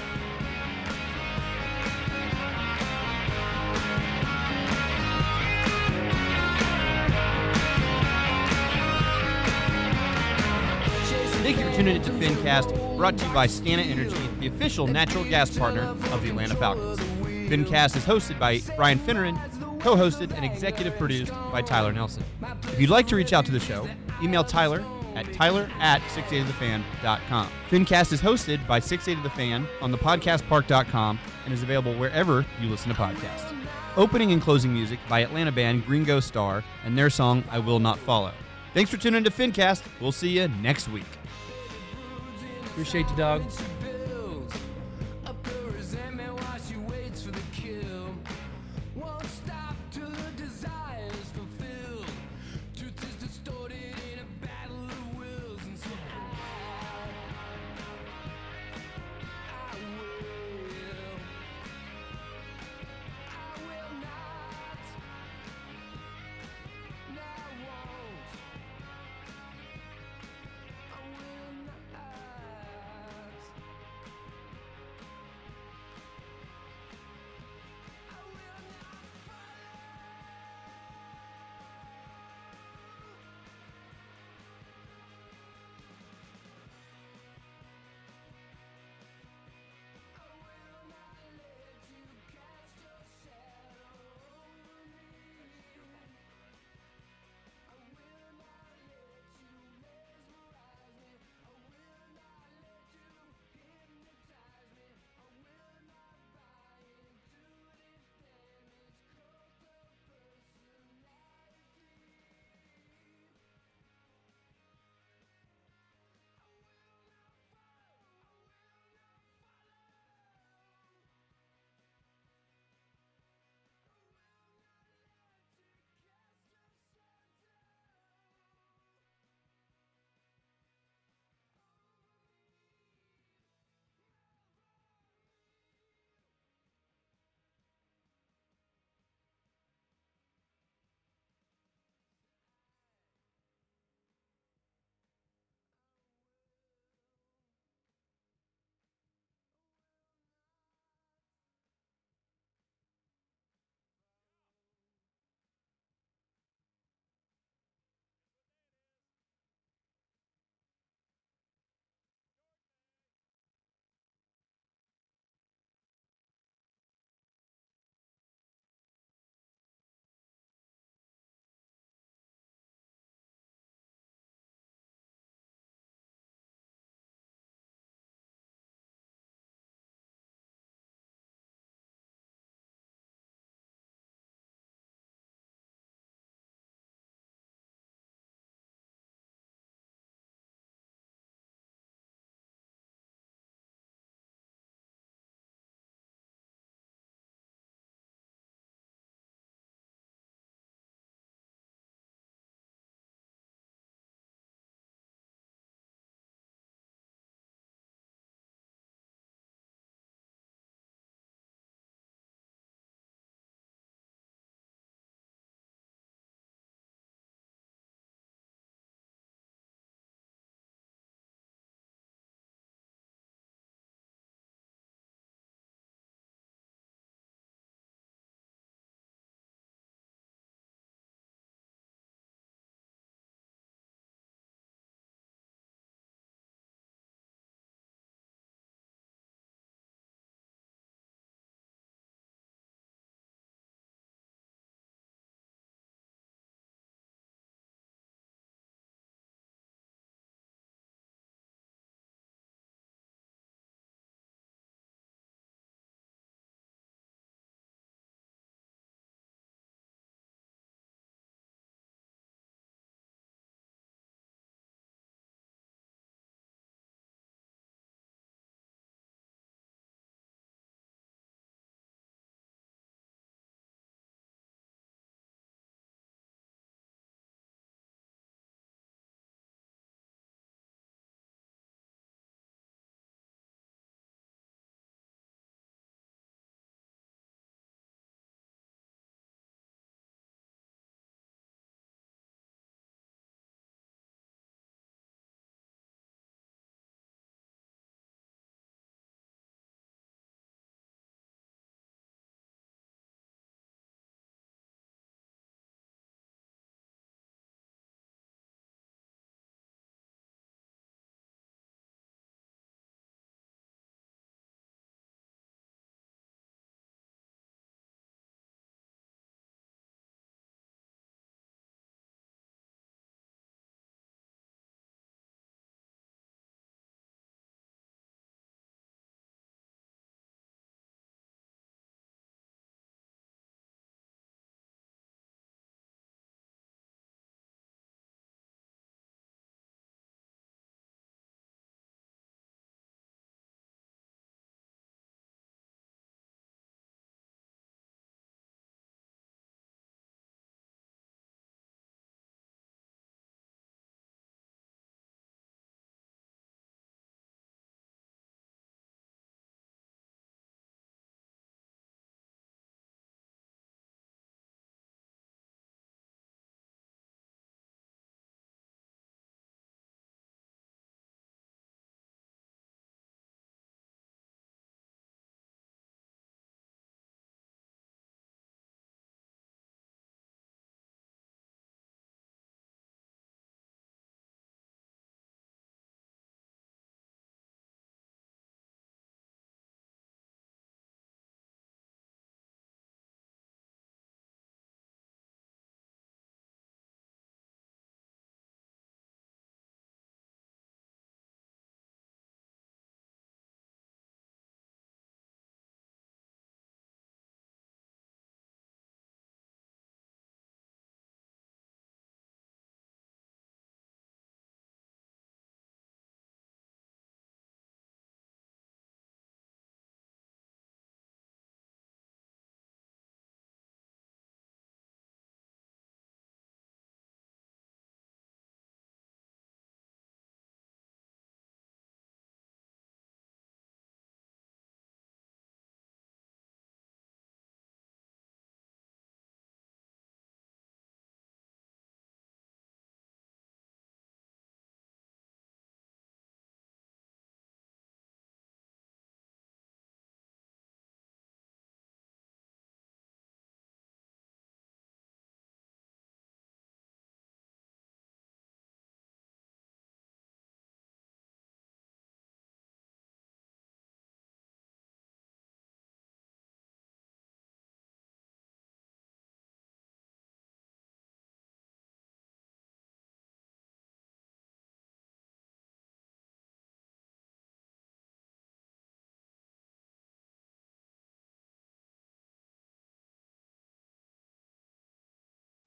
For 11.78 11.84
tuning 11.84 12.02
into 12.02 12.10
FinnCast, 12.10 12.96
brought 12.96 13.16
to 13.18 13.24
you 13.24 13.32
by 13.32 13.46
Scana 13.46 13.88
Energy, 13.88 14.18
the 14.40 14.48
official 14.48 14.88
natural 14.88 15.22
gas 15.22 15.56
partner 15.56 15.82
of 15.82 16.22
the 16.22 16.30
Atlanta 16.30 16.56
Falcons. 16.56 16.98
FinnCast 17.48 17.94
is 17.96 18.04
hosted 18.04 18.36
by 18.36 18.60
Brian 18.74 18.98
Finneran, 18.98 19.38
co-hosted 19.80 20.34
and 20.34 20.44
executive 20.44 20.98
produced 20.98 21.32
by 21.52 21.62
Tyler 21.62 21.92
Nelson. 21.92 22.24
If 22.64 22.80
you'd 22.80 22.90
like 22.90 23.06
to 23.06 23.14
reach 23.14 23.32
out 23.32 23.46
to 23.46 23.52
the 23.52 23.60
show, 23.60 23.88
email 24.20 24.42
Tyler 24.42 24.84
at 25.14 25.32
tyler 25.32 25.70
at 25.78 26.02
680thefan.com. 26.16 27.48
FinnCast 27.70 28.12
is 28.12 28.20
hosted 28.20 28.66
by 28.66 28.80
680 28.80 29.22
The 29.22 29.30
Fan 29.36 29.64
on 29.80 29.92
the 29.92 29.98
podcastpark.com 29.98 31.20
and 31.44 31.54
is 31.54 31.62
available 31.62 31.94
wherever 31.94 32.44
you 32.60 32.68
listen 32.68 32.92
to 32.92 32.96
podcasts. 33.00 33.56
Opening 33.96 34.32
and 34.32 34.42
closing 34.42 34.74
music 34.74 34.98
by 35.08 35.20
Atlanta 35.20 35.52
band 35.52 35.86
Gringo 35.86 36.18
Star 36.18 36.64
and 36.84 36.98
their 36.98 37.08
song 37.08 37.44
I 37.52 37.60
Will 37.60 37.78
Not 37.78 38.00
Follow. 38.00 38.32
Thanks 38.74 38.90
for 38.90 38.96
tuning 38.96 39.22
to 39.22 39.30
FinnCast. 39.30 39.84
We'll 40.00 40.10
see 40.10 40.40
you 40.40 40.48
next 40.60 40.88
week. 40.88 41.06
Appreciate 42.78 43.10
you, 43.10 43.16
dog. 43.16 43.42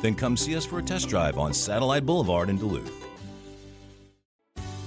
then 0.00 0.14
come 0.14 0.36
see 0.36 0.56
us 0.56 0.64
for 0.64 0.78
a 0.78 0.82
test 0.82 1.08
drive 1.08 1.38
on 1.38 1.52
Satellite 1.52 2.06
Boulevard 2.06 2.48
in 2.48 2.58
Duluth. 2.58 2.92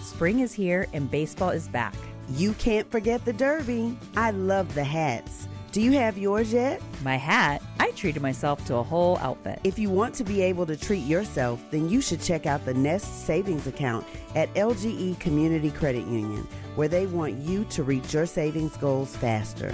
Spring 0.01 0.39
is 0.39 0.53
here 0.53 0.87
and 0.93 1.09
baseball 1.09 1.49
is 1.49 1.67
back. 1.67 1.95
You 2.31 2.53
can't 2.53 2.89
forget 2.91 3.23
the 3.25 3.33
Derby. 3.33 3.97
I 4.15 4.31
love 4.31 4.75
the 4.75 4.83
hats. 4.83 5.47
Do 5.71 5.81
you 5.81 5.91
have 5.93 6.17
yours 6.17 6.51
yet? 6.51 6.81
My 7.03 7.15
hat, 7.15 7.61
I 7.79 7.91
treated 7.91 8.23
myself 8.23 8.65
to 8.65 8.75
a 8.77 8.83
whole 8.83 9.17
outfit. 9.19 9.59
If 9.63 9.77
you 9.77 9.91
want 9.91 10.15
to 10.15 10.23
be 10.23 10.41
able 10.41 10.65
to 10.65 10.75
treat 10.75 11.05
yourself, 11.05 11.63
then 11.69 11.87
you 11.87 12.01
should 12.01 12.21
check 12.21 12.47
out 12.47 12.65
the 12.65 12.73
Nest 12.73 13.25
Savings 13.25 13.67
Account 13.67 14.03
at 14.35 14.51
LGE 14.55 15.19
Community 15.19 15.69
Credit 15.69 16.07
Union, 16.07 16.47
where 16.75 16.87
they 16.87 17.05
want 17.05 17.35
you 17.37 17.65
to 17.65 17.83
reach 17.83 18.13
your 18.13 18.25
savings 18.25 18.75
goals 18.77 19.15
faster. 19.15 19.73